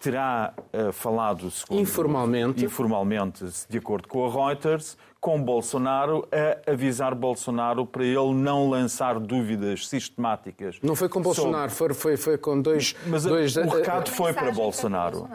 [0.00, 2.64] terá uh, falado segundo, informalmente.
[2.64, 9.18] informalmente, de acordo com a Reuters, com Bolsonaro a avisar Bolsonaro para ele não lançar
[9.18, 10.78] dúvidas sistemáticas.
[10.82, 11.94] Não foi com Bolsonaro, sobre...
[11.94, 12.94] foi, foi, foi com dois.
[13.06, 13.56] Mas dois...
[13.56, 15.26] o recado foi para Bolsonaro.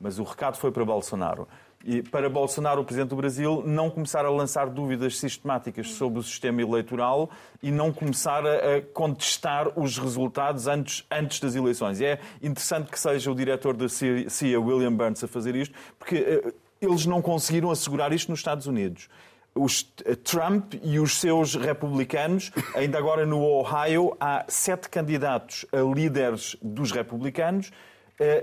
[0.00, 1.46] Mas o recado foi para Bolsonaro
[1.84, 6.22] e para Bolsonaro, o Presidente do Brasil, não começar a lançar dúvidas sistemáticas sobre o
[6.22, 7.30] sistema eleitoral
[7.62, 12.00] e não começar a, contestar os resultados antes, antes das eleições.
[12.00, 16.16] E é interessante que seja o diretor da CIA, William Burns, a fazer isto, porque
[16.16, 19.08] uh, eles não conseguiram assegurar isto nos Estados Unidos.
[19.54, 25.78] Os, uh, Trump e os seus republicanos, ainda agora no Ohio, há sete candidatos a
[25.82, 27.95] líderes dos republicanos eh,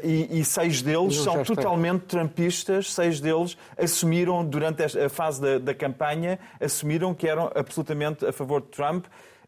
[0.03, 5.73] e, e, seis deles são totalmente trumpistas, seis deles assumiram, durante a fase da, da,
[5.73, 9.05] campanha, assumiram que eram absolutamente a favor de Trump.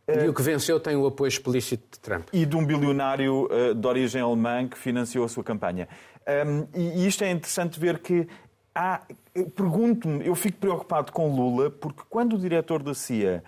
[0.07, 2.27] E o que venceu tem o apoio explícito de Trump.
[2.31, 5.87] E de um bilionário eh, de origem alemã que financiou a sua campanha.
[6.75, 8.27] E isto é interessante ver que
[8.73, 9.01] há.
[9.55, 13.43] Pergunto-me, eu fico preocupado com Lula, porque quando o diretor da CIA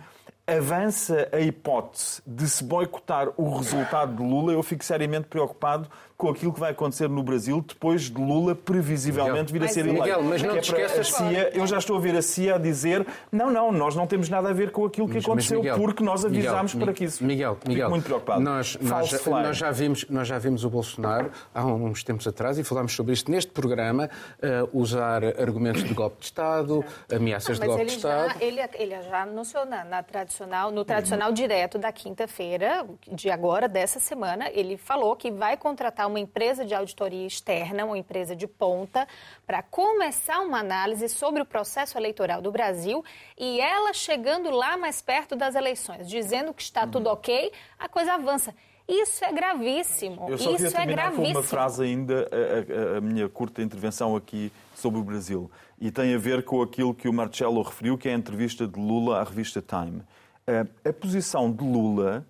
[0.48, 6.30] avança a hipótese de se boicotar o resultado de Lula, eu fico seriamente preocupado com
[6.30, 10.02] aquilo que vai acontecer no Brasil depois de Lula previsivelmente vir a ser eleito.
[10.02, 11.14] Miguel, mas não é te esqueças...
[11.14, 14.28] CIA, eu já estou a ver a CIA a dizer não, não, nós não temos
[14.28, 16.94] nada a ver com aquilo que mas, aconteceu mas Miguel, porque nós avisámos Miguel, para
[16.96, 17.24] que isso.
[17.24, 18.42] Miguel, Miguel, Fico muito preocupado.
[18.42, 22.58] Nós, nós, já, nós, já vimos, nós já vimos o Bolsonaro há uns tempos atrás
[22.58, 26.84] e falámos sobre isto neste programa, uh, usar argumentos de golpe de Estado,
[27.14, 28.34] ameaças de golpe de Estado.
[28.34, 30.02] Já, ele, ele já anunciou na, na
[30.38, 31.34] tradicional, no tradicional uhum.
[31.34, 36.76] direto da quinta-feira, de agora, dessa semana, ele falou que vai contratar uma empresa de
[36.76, 39.08] auditoria externa, uma empresa de ponta,
[39.46, 43.04] para começar uma análise sobre o processo eleitoral do Brasil
[43.38, 46.92] e ela chegando lá mais perto das eleições, dizendo que está uhum.
[46.92, 48.54] tudo ok, a coisa avança.
[48.88, 50.28] Isso é gravíssimo.
[50.30, 51.26] Eu só Isso é gravíssimo.
[51.26, 55.52] com uma frase ainda, a, a, a, minha curta intervenção aqui sobre o Brasil.
[55.80, 58.80] E tem a ver com aquilo que o Marcelo referiu, que é a entrevista de
[58.80, 60.04] Lula à revista Time.
[60.48, 62.26] A, a posição de Lula,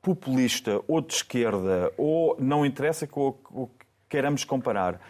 [0.00, 3.68] populista ou de esquerda, ou não interessa com o
[4.08, 5.00] queiramos comparar,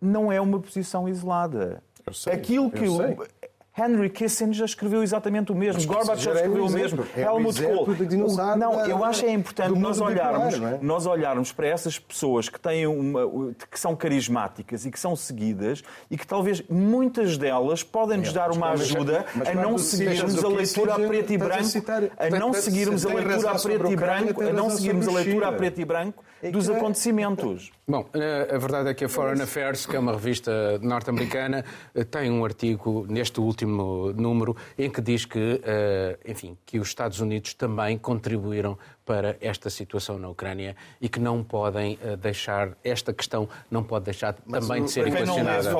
[0.00, 1.82] não é uma posição isolada.
[2.12, 2.98] Sei, Aquilo que o,
[3.78, 8.56] Henry Kissinger escreveu exatamente o mesmo, Gorbachev escreveu o mesmo, é Helmut Kohl.
[8.56, 10.78] Não, eu acho é importante nós olharmos, é?
[10.80, 15.82] nós olharmos para essas pessoas que têm uma, que são carismáticas e que são seguidas
[16.10, 20.48] e que talvez muitas delas podem nos é, dar uma ajuda a não seguirmos a
[20.48, 21.68] leitura a preto e branco,
[22.18, 25.52] a não seguirmos a leitura a preto e branco, a não seguirmos a leitura a
[25.52, 27.70] preto e branco dos acontecimentos.
[27.88, 32.04] Bom, eh, a verdade é que a Foreign Affairs, que é uma revista norte-americana, eh,
[32.04, 37.20] tem um artigo neste último número em que diz que, eh, enfim, que os Estados
[37.20, 43.48] Unidos também contribuíram para esta situação na Ucrânia e que não podem deixar, esta questão
[43.70, 45.74] não pode deixar Mas também de ser equacionada.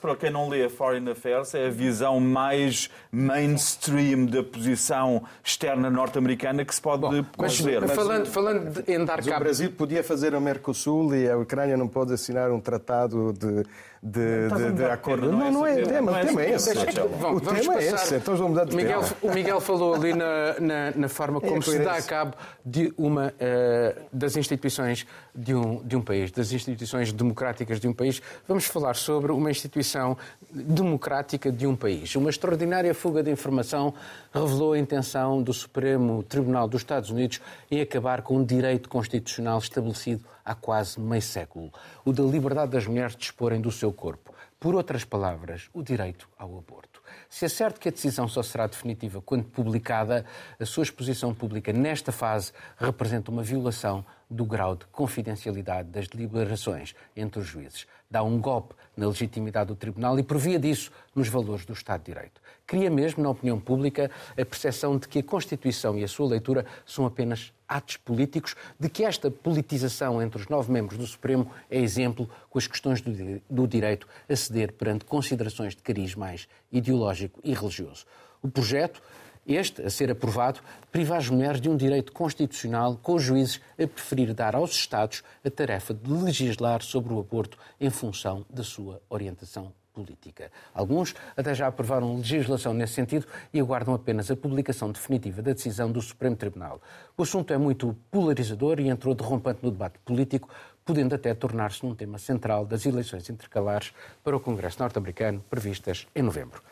[0.00, 5.88] Para quem não lê a Foreign Affairs, é a visão mais mainstream da posição externa
[5.88, 7.86] norte-americana que se pode Bom, conceber.
[7.88, 9.36] Falando, falando em dar cabo...
[9.36, 13.62] O Brasil podia fazer a Mercosul e a Ucrânia não pode assinar um tratado de,
[14.02, 15.30] de, de, de acordo.
[15.30, 16.70] Não, não é, tema, o tema é esse.
[16.70, 18.14] O tema é esse.
[18.16, 21.58] Então vamos mudar de Miguel, O Miguel falou ali na, na, na forma é como
[21.58, 26.30] é se dá a cabo de uma uh, das instituições de um, de um país,
[26.30, 28.20] das instituições democráticas de um país.
[28.46, 30.16] Vamos falar sobre uma instituição
[30.52, 32.14] democrática de um país.
[32.16, 33.94] Uma extraordinária fuga de informação
[34.32, 39.58] revelou a intenção do Supremo Tribunal dos Estados Unidos em acabar com um direito constitucional
[39.58, 41.72] estabelecido há quase meio século,
[42.04, 44.34] o da liberdade das mulheres disporem do seu corpo.
[44.58, 46.89] Por outras palavras, o direito ao aborto.
[47.30, 50.26] Se é certo que a decisão só será definitiva quando publicada,
[50.58, 56.94] a sua exposição pública nesta fase representa uma violação do grau de confidencialidade das deliberações
[57.16, 57.86] entre os juízes.
[58.08, 62.00] Dá um golpe na legitimidade do Tribunal e, por via disso, nos valores do Estado
[62.00, 62.40] de Direito.
[62.66, 66.64] Cria mesmo, na opinião pública, a percepção de que a Constituição e a sua leitura
[66.86, 71.78] são apenas atos políticos, de que esta politização entre os nove membros do Supremo é
[71.78, 77.54] exemplo com as questões do direito a ceder perante considerações de cariz mais ideológico e
[77.54, 78.06] religioso.
[78.42, 79.00] O projeto
[79.46, 80.60] este, a ser aprovado,
[80.92, 85.22] priva as mulheres de um direito constitucional, com os juízes a preferir dar aos Estados
[85.44, 90.50] a tarefa de legislar sobre o aborto em função da sua orientação política.
[90.72, 95.90] Alguns até já aprovaram legislação nesse sentido e aguardam apenas a publicação definitiva da decisão
[95.90, 96.80] do Supremo Tribunal.
[97.16, 100.48] O assunto é muito polarizador e entrou derrompante no debate político,
[100.84, 103.92] podendo até tornar-se num tema central das eleições intercalares
[104.24, 106.62] para o Congresso norte-americano previstas em novembro.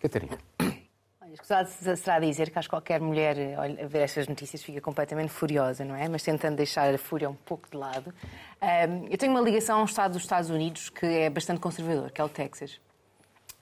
[0.00, 0.38] Catarina.
[1.32, 5.82] Escusado será dizer que acho que qualquer mulher a ver estas notícias fica completamente furiosa,
[5.82, 6.06] não é?
[6.06, 8.12] Mas tentando deixar a fúria um pouco de lado.
[9.10, 12.20] eu tenho uma ligação a um estado dos Estados Unidos que é bastante conservador, que
[12.20, 12.78] é o Texas.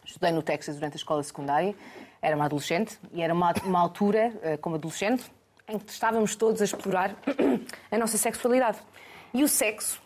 [0.05, 1.75] Estudei no Texas durante a escola secundária,
[2.21, 5.31] era uma adolescente e era uma, uma altura, eh, como adolescente,
[5.68, 7.14] em que estávamos todos a explorar
[7.89, 8.79] a nossa sexualidade.
[9.33, 10.03] E o sexo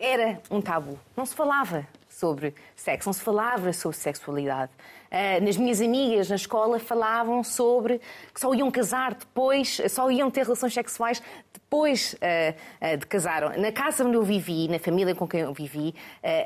[0.00, 0.98] era um tabu.
[1.16, 1.86] Não se falava
[2.16, 4.72] sobre sexo, não se falava sobre sexualidade.
[5.06, 8.00] Uh, nas minhas amigas na escola falavam sobre
[8.32, 13.58] que só iam casar depois, só iam ter relações sexuais depois uh, uh, de casar.
[13.58, 15.94] Na casa onde eu vivi, na família com quem eu vivi,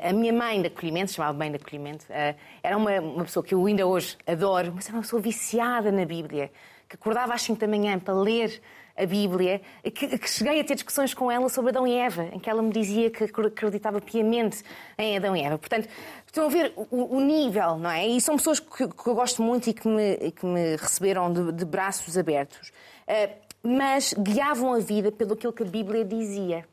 [0.03, 2.05] a minha mãe de acolhimento, chamava mãe de acolhimento,
[2.61, 6.05] era uma, uma pessoa que eu ainda hoje adoro, mas era uma pessoa viciada na
[6.05, 6.51] Bíblia,
[6.87, 8.61] que acordava às 5 da manhã para ler
[9.01, 12.39] a Bíblia, que, que, cheguei a ter discussões com ela sobre Adão e Eva, em
[12.39, 14.63] que ela me dizia que acreditava piamente
[14.97, 15.57] em Adão e Eva.
[15.57, 15.87] Portanto,
[16.25, 18.07] estão a ver o, o nível, não é?
[18.07, 21.51] E são pessoas que, que, eu gosto muito e que me, que me receberam de,
[21.51, 22.69] de braços abertos.
[23.07, 26.65] Uh, mas guiavam a vida pelo aquilo que a Bíblia dizia.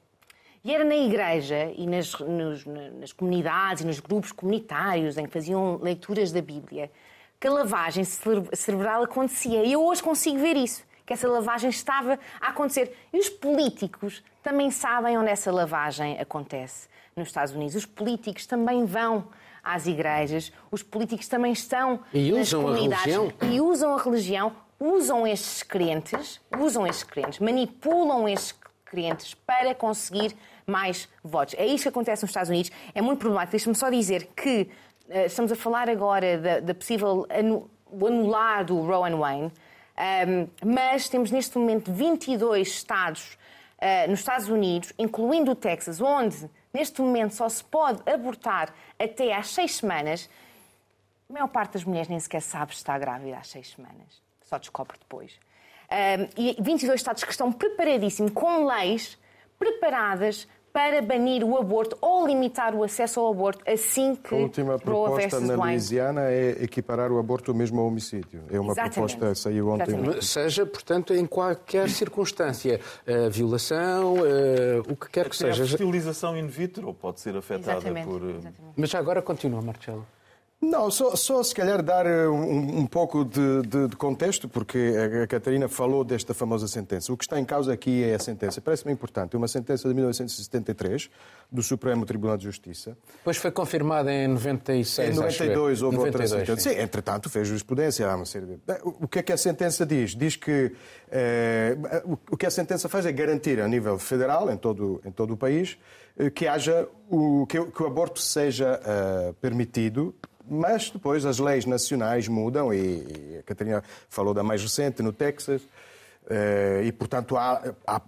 [0.64, 5.32] E era na igreja e nas, nos, nas comunidades e nos grupos comunitários em que
[5.32, 6.90] faziam leituras da Bíblia
[7.40, 9.62] que a lavagem cerebral acontecia.
[9.62, 12.94] E eu hoje consigo ver isso que essa lavagem estava a acontecer.
[13.10, 16.86] E os políticos também sabem onde essa lavagem acontece
[17.16, 17.74] nos Estados Unidos.
[17.74, 19.28] Os políticos também vão
[19.64, 23.50] às igrejas, os políticos também estão e nas usam comunidades a religião.
[23.50, 28.54] e usam a religião, usam estes crentes, usam estes crentes, manipulam estes
[28.84, 30.36] crentes para conseguir
[30.66, 31.54] mais votos.
[31.56, 32.70] É isto que acontece nos Estados Unidos.
[32.94, 33.52] É muito problemático.
[33.52, 34.68] Deixa-me só dizer que
[35.08, 39.50] uh, estamos a falar agora da, da possível anu anular do Rowan Wayne.
[40.64, 43.36] Mas temos neste momento 22 estados
[43.78, 49.34] uh, nos Estados Unidos, incluindo o Texas, onde neste momento só se pode abortar até
[49.34, 50.28] às seis semanas.
[51.28, 54.58] A maior parte das mulheres nem sequer sabe se está grávida às seis semanas, só
[54.58, 55.38] descobre depois.
[55.90, 59.18] Um, e 22 estados que estão preparadíssimos, com leis
[59.58, 64.78] preparadas para banir o aborto ou limitar o acesso ao aborto assim que A última
[64.78, 68.42] proposta na Louisiana é equiparar o aborto mesmo ao homicídio.
[68.50, 68.94] É uma Exatamente.
[68.94, 69.94] proposta que saiu ontem.
[69.94, 70.24] Exatamente.
[70.24, 75.64] Seja, portanto, em qualquer circunstância, uh, violação, uh, o que quer que Até seja.
[75.64, 78.06] A fertilização in vitro pode ser afetada Exatamente.
[78.06, 78.22] por.
[78.22, 78.74] eh, Exatamente.
[78.76, 80.06] Mas já agora continua, Marcelo.
[80.60, 84.92] Não, só, só se calhar dar uh, um, um pouco de, de- de contexto, porque
[85.22, 87.12] a Catarina falou desta famosa sentença.
[87.12, 88.60] O que está em causa aqui é a sentença.
[88.60, 89.34] Parece-me importante.
[89.36, 91.08] É uma sentença de 1973
[91.50, 92.98] do Supremo Tribunal de Justiça.
[93.18, 95.48] Depois foi confirmada em 96, Em acho eu.
[95.48, 96.68] 92 houve outra 92, sentença.
[96.70, 96.76] sim.
[96.76, 98.10] Sim, entretanto, fez jurisprudência.
[98.10, 98.58] Há uma série de...
[98.84, 100.16] O que é que a sentença diz?
[100.16, 100.72] Diz que
[101.08, 101.76] eh,
[102.28, 105.36] o que a sentença faz é garantir a nível federal, em todo, em todo o
[105.36, 105.78] país,
[106.18, 110.12] eh, que haja o, que, o- que o aborto seja eh, permitido.
[110.48, 115.62] Mas depois as leis nacionais mudam, e, a Catarina falou da mais recente, no Texas,
[116.28, 118.00] eh, e portanto há, há,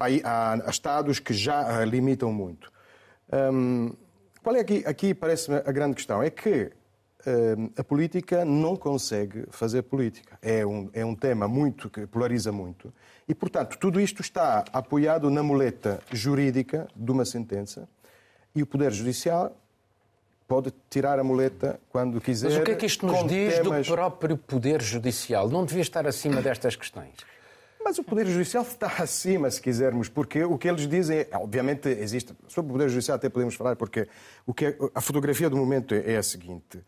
[0.64, 2.70] há estados que já limitam muito.
[3.32, 3.93] Hum,
[4.43, 6.22] qual é aqui, aqui parece-me a grande questão?
[6.22, 6.70] É que
[7.26, 10.38] hum, a política não consegue fazer política.
[10.43, 12.93] É um, é um tema muito que polariza muito.
[13.28, 17.88] E, portanto, tudo isto está apoiado na muleta jurídica de uma sentença
[18.55, 19.57] e o Poder Judicial
[20.51, 22.48] pode tirar a muleta quando quiser.
[22.51, 25.48] Mas o que é que isto nos diz temas- do próprio Poder Judicial?
[25.48, 27.14] Não devia estar acima destas questões?
[27.84, 31.88] Mas o Poder Judicial está acima, se quisermos, porque o que eles dizem, é- obviamente
[31.88, 34.09] existe, sobre o Poder Judicial até podemos falar, porque
[34.44, 36.80] o que é- a fotografia do momento é a seguinte.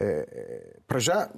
[0.00, 1.30] Eh, para já,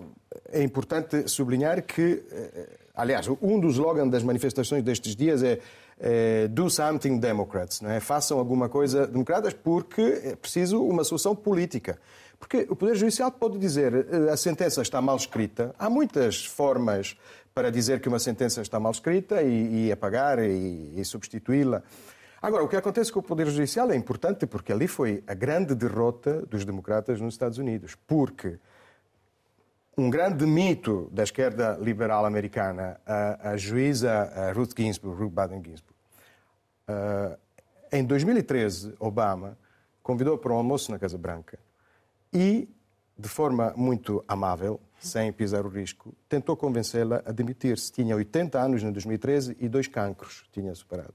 [0.51, 5.61] é importante sublinhar que, eh, aliás, um dos slogans das manifestações destes dias é
[5.99, 8.01] eh, Do something Democrats, não é?
[8.01, 11.99] façam alguma coisa democratas, porque é preciso uma solução política.
[12.39, 15.75] Porque o Poder Judicial pode dizer eh, a sentença está mal escrita.
[15.79, 17.17] Há muitas formas
[17.55, 21.83] para dizer que uma sentença está mal escrita e, e apagar e, e substituí-la.
[22.43, 25.75] Agora, o que acontece com o Poder Judicial é importante porque ali foi a grande
[25.75, 27.97] derrota dos democratas nos Estados Unidos.
[28.07, 28.59] Porque
[29.97, 35.97] um grande mito da esquerda liberal americana, a, a juíza Ruth Ginsburg, Ruth Bader Ginsburg,
[36.87, 37.37] ah,
[37.93, 39.59] em 2013, Obama
[40.03, 41.59] convidou para um almoço na Casa Branca
[42.33, 42.69] e,
[43.19, 47.93] de forma muito amável, sem pisar o risco, tentou convencê-la a demitir-se.
[47.93, 51.15] Tinha 80 anos em 2013 e dois cancros tinha superado.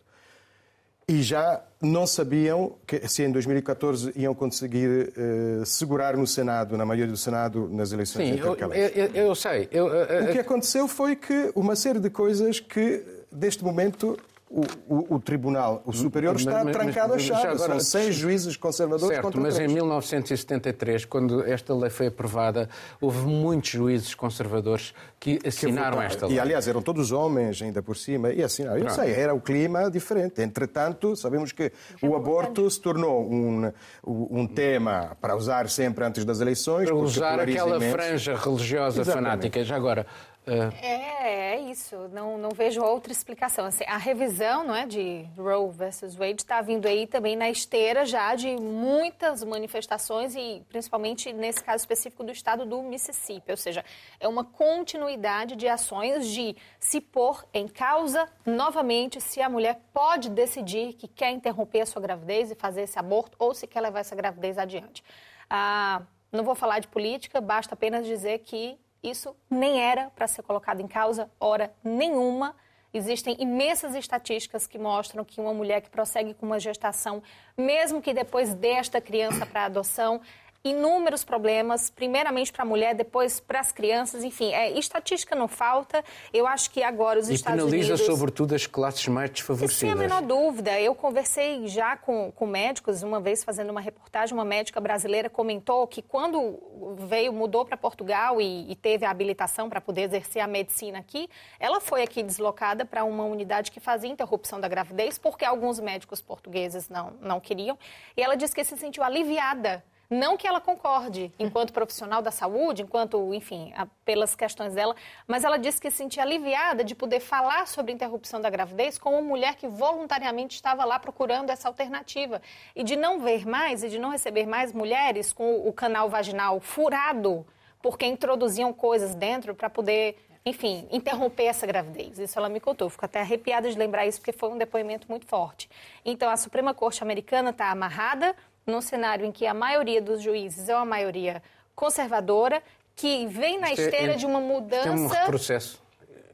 [1.12, 6.86] E já não sabiam que, se em 2014 iam conseguir uh, segurar no Senado, na
[6.86, 9.68] maioria do Senado, nas eleições Sim, eu, eu, eu, sei.
[9.72, 14.18] Eu, o que aconteceu foi que uma série de coisas que, deste momento,
[14.52, 17.47] o, o, o, Tribunal, o Superior, está mas, trancado mas, a chave.
[17.47, 19.72] Agora, São seis juízes conservadores certo, contra mas três.
[19.72, 22.68] em 1973, quando esta lei foi aprovada,
[22.99, 26.36] houve muitos juízes conservadores que assinaram que esta lei.
[26.36, 28.80] E, aliás, eram todos homens, ainda por cima, e assinaram.
[28.80, 30.41] Eu sei, era o clima diferente.
[30.41, 31.72] Entretanto, sabemos que
[32.02, 33.72] o aborto se tornou um,
[34.06, 36.89] um tema para usar sempre antes das eleições.
[36.89, 37.91] Para usar aquela imenso.
[37.93, 39.30] franja religiosa Exatamente.
[39.30, 39.64] fanática.
[39.64, 40.06] Já agora,
[40.48, 42.10] é, é isso.
[42.12, 43.66] Não, não vejo outra explicação.
[43.66, 48.06] Assim, a revisão não é, de Roe versus Wade está vindo aí também na esteira
[48.06, 53.52] já de muitas manifestações e principalmente nesse caso específico do estado do Mississippi.
[53.52, 53.86] Ou seja,
[54.20, 60.30] é uma continuidade de ações de se pôr em causa novamente se a mulher pode
[60.30, 64.00] decidir que quer interromper a sua gravidez e fazer esse aborto ou se quer levar
[64.00, 65.04] essa gravidez adiante.
[65.50, 70.43] Ah, não vou falar de política, basta apenas dizer que isso nem era para ser
[70.43, 72.56] colocado em causa, hora nenhuma.
[72.93, 77.24] Existem imensas estatísticas que mostram que uma mulher que prossegue com uma gestação,
[77.58, 80.22] mesmo que depois desta criança para adoção,
[80.64, 86.03] inúmeros problemas, primeiramente para a mulher, depois para as crianças, enfim, é, estatística não falta.
[86.32, 87.86] Eu acho que agora os e Estados Unidos...
[87.86, 89.80] E penaliza sobretudo as classes mais desfavorecidas.
[89.80, 90.80] Sem a menor dúvida.
[90.80, 95.88] Eu conversei já com, com médicos, uma vez fazendo uma reportagem, uma médica brasileira comentou
[95.88, 96.59] que quando
[96.99, 101.28] veio, mudou para Portugal e, e teve a habilitação para poder exercer a medicina aqui,
[101.59, 106.22] ela foi aqui deslocada para uma unidade que fazia interrupção da gravidez, porque alguns médicos
[106.22, 107.78] portugueses não, não queriam,
[108.16, 112.82] e ela disse que se sentiu aliviada não que ela concorde, enquanto profissional da saúde,
[112.82, 114.93] enquanto, enfim, a, pelas questões dela,
[115.26, 119.12] mas ela disse que se sentia aliviada de poder falar sobre interrupção da gravidez com
[119.12, 122.41] uma mulher que voluntariamente estava lá procurando essa alternativa.
[122.76, 126.59] E de não ver mais e de não receber mais mulheres com o canal vaginal
[126.59, 127.47] furado,
[127.82, 132.18] porque introduziam coisas dentro para poder enfim, interromper essa gravidez.
[132.18, 132.89] Isso ela me contou.
[132.89, 135.70] Fico até arrepiada de lembrar isso, porque foi um depoimento muito forte.
[136.03, 138.36] Então, a Suprema Corte Americana está amarrada
[138.66, 141.41] num cenário em que a maioria dos juízes é uma maioria
[141.76, 142.62] conservadora,
[142.95, 144.89] que vem na esteira de uma mudança.
[144.89, 145.82] É um retrocesso.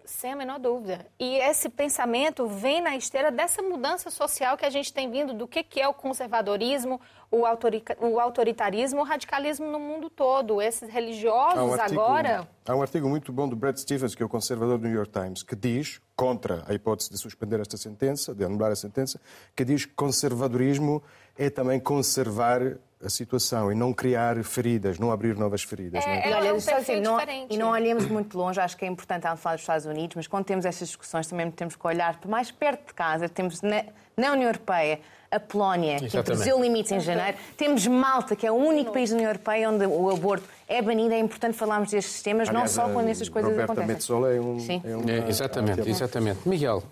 [0.04, 1.06] Sem a menor dúvida.
[1.20, 5.46] E esse pensamento vem na esteira dessa mudança social que a gente tem vindo do
[5.46, 7.00] que, é o conservadorismo,
[7.30, 10.62] o, o autoritarismo, o radicalismo no mundo todo.
[10.62, 12.48] Esses religiosos há um artigo, agora.
[12.66, 15.12] Há um artigo muito bom do Brad Stevens, que é o conservador do New York
[15.12, 19.20] Times, que diz, contra a hipótese de suspender esta sentença, de anular a sentença,
[19.54, 21.04] que diz que conservadorismo
[21.38, 26.04] é também conservar a situação e não criar feridas, não abrir novas feridas.
[26.04, 26.30] É, não é?
[26.30, 27.18] E, olha, um assim, não,
[27.50, 30.46] e não olhemos muito longe, acho que é importante falar dos Estados Unidos, mas quando
[30.46, 33.30] temos estas discussões também temos que olhar mais perto de casa.
[33.30, 33.84] Temos na,
[34.16, 36.12] na União Europeia a Polónia, Exatamente.
[36.12, 37.38] que introduziu limites em janeiro.
[37.56, 41.14] Temos Malta, que é o único país da União Europeia onde o aborto é banido.
[41.14, 43.94] É importante falarmos destes temas, Aliás, não só quando essas coisas Roberta acontecem.
[43.94, 44.60] Metsola é um...
[44.60, 44.82] Sim.
[44.84, 46.48] É um é, exatamente, exatamente.
[46.48, 46.84] Miguel.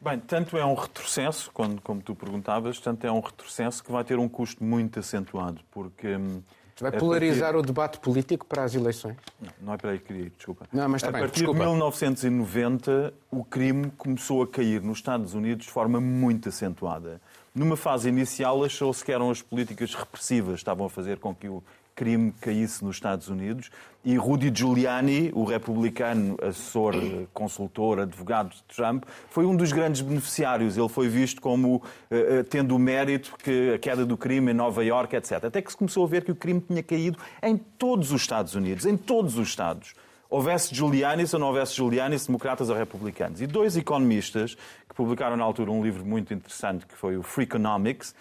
[0.00, 4.04] Bem, tanto é um retrocesso, quando, como tu perguntavas, tanto é um retrocesso que vai
[4.04, 6.16] ter um custo muito acentuado, porque...
[6.16, 6.42] Hum,
[6.78, 7.58] vai polarizar partir...
[7.58, 9.16] o debate político para as eleições?
[9.40, 10.66] Não, não é para aí que queria ir, desculpa.
[10.70, 11.60] Não, mas a também, partir desculpa.
[11.60, 17.20] de 1990, o crime começou a cair nos Estados Unidos de forma muito acentuada.
[17.54, 21.48] Numa fase inicial, achou-se que eram as políticas repressivas que estavam a fazer com que
[21.48, 21.64] o
[21.96, 23.70] crime caísse nos Estados Unidos
[24.06, 26.94] e Rudy Giuliani, o republicano, assessor,
[27.34, 30.76] consultor, advogado de Trump, foi um dos grandes beneficiários.
[30.76, 34.84] Ele foi visto como uh, tendo o mérito que a queda do crime em Nova
[34.84, 35.46] Iorque, etc.
[35.46, 38.54] Até que se começou a ver que o crime tinha caído em todos os Estados
[38.54, 39.94] Unidos, em todos os Estados.
[40.30, 43.40] Houvesse Giuliani ou não houvesse Giuliani, democratas ou republicanos.
[43.40, 44.54] E dois economistas
[44.88, 48.14] que publicaram na altura um livro muito interessante que foi o Freakonomics,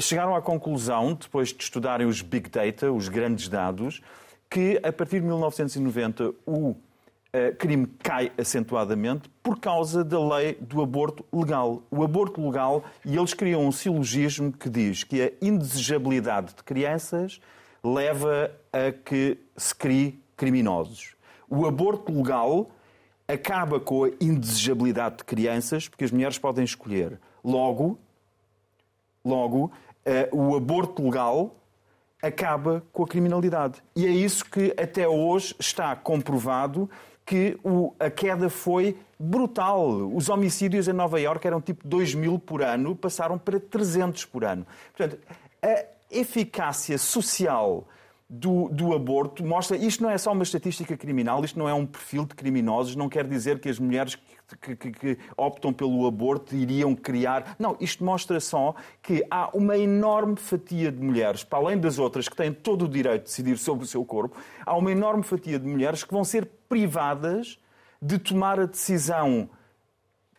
[0.00, 4.00] chegaram à conclusão, depois de estudarem os big data, os grandes dados,
[4.50, 6.74] que a partir de 1990 o
[7.30, 11.82] eh, crime cai acentuadamente por causa da lei do aborto legal.
[11.90, 17.38] O aborto legal, e eles criam um silogismo que diz que a indesejabilidade de crianças
[17.84, 21.14] leva a que se crie criminosos.
[21.50, 22.70] O aborto legal
[23.26, 27.20] acaba com a indesejabilidade de crianças porque as mulheres podem escolher.
[27.44, 27.98] Logo,
[29.24, 29.70] Logo,
[30.04, 31.54] eh, o aborto legal
[32.22, 33.82] acaba com a criminalidade.
[33.94, 36.88] E é isso que até hoje está comprovado
[37.24, 37.58] que
[38.00, 39.86] a queda foi brutal.
[40.14, 44.44] Os homicídios em Nova Iorque eram tipo 2 mil por ano, passaram para 300 por
[44.44, 44.66] ano.
[44.96, 45.20] Portanto,
[45.62, 47.86] a eficácia social
[48.28, 49.76] do, do, aborto mostra.
[49.76, 53.08] Isto não é só uma estatística criminal, isto não é um perfil de criminosos, não
[53.08, 54.18] quer dizer que as mulheres
[54.60, 57.56] que, que, que, optam pelo aborto iriam criar.
[57.58, 62.28] Não, isto mostra só que há uma enorme fatia de mulheres, para além das outras
[62.28, 65.58] que têm todo o direito de decidir sobre o seu corpo, há uma enorme fatia
[65.58, 67.58] de mulheres que vão ser privadas
[68.00, 69.48] de tomar a decisão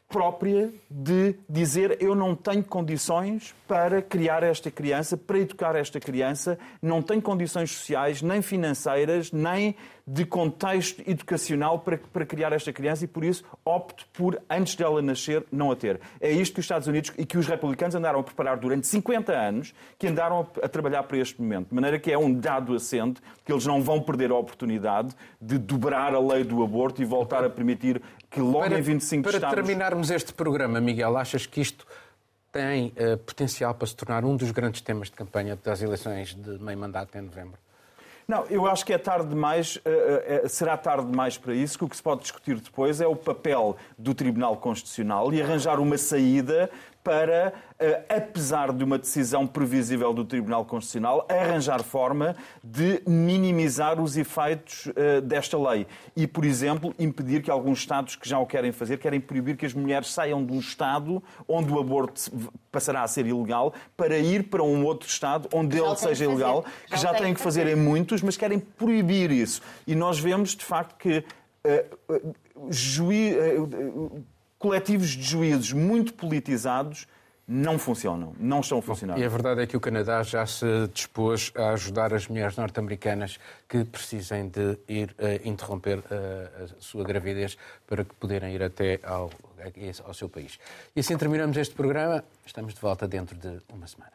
[0.10, 6.58] própria de dizer eu não tenho condições para criar esta criança, para educar esta criança,
[6.82, 9.76] não tenho condições sociais, nem financeiras, nem
[10.10, 15.04] de contexto educacional para, para criar esta criança e por isso opto por, antes dela
[15.04, 16.00] nascer, não a ter.
[16.20, 19.32] É isto que os Estados Unidos e que os republicanos andaram a preparar durante 50
[19.32, 21.70] anos, que andaram a, a trabalhar para este momento.
[21.70, 25.60] De maneira que é um dado assente que eles não vão perder a oportunidade de
[25.60, 29.40] dobrar a lei do aborto e voltar a permitir que logo para, em 25 para.
[29.40, 31.86] Para terminarmos este programa, Miguel, achas que isto
[32.52, 36.58] tem uh, potencial para se tornar um dos grandes temas de campanha das eleições de
[36.60, 37.58] meio mandato em novembro?
[38.28, 41.84] Não, eu acho que é tarde demais, uh, uh, será tarde demais para isso, que
[41.84, 45.98] o que se pode discutir depois é o papel do Tribunal Constitucional e arranjar uma
[45.98, 46.70] saída
[47.04, 54.18] para, eh, apesar de uma decisão previsível do Tribunal Constitucional, arranjar forma de minimizar os
[54.18, 55.88] efeitos eh, desta lei.
[56.16, 59.66] E, por exemplo, impedir que alguns Estados que já o querem fazer, querem proibir que
[59.66, 62.22] as mulheres saiam de um Estado onde o aborto
[62.72, 66.98] passará a ser ilegal para ir para um outro Estado onde ele seja ilegal, que
[66.98, 69.62] já, já têm que fazer em muitos, mas querem proibir isso.
[69.88, 72.36] E nós vemos, de facto, que uh, uh,
[72.70, 74.24] juiz, uh,
[74.60, 77.08] coletivos de juízes muito politizados
[77.52, 79.18] não funcionam, não estão a funcionar.
[79.18, 83.40] E a verdade é que o Canadá já se dispôs a ajudar as mulheres norte-americanas
[83.68, 86.04] que precisem de ir uh, interromper uh,
[86.64, 87.58] a sua gravidez
[87.88, 89.32] para que poderem ir até ao,
[90.06, 90.60] ao seu país.
[90.96, 92.24] E assim terminamos este programa.
[92.46, 94.12] Estamos de volta dentro de uma semana.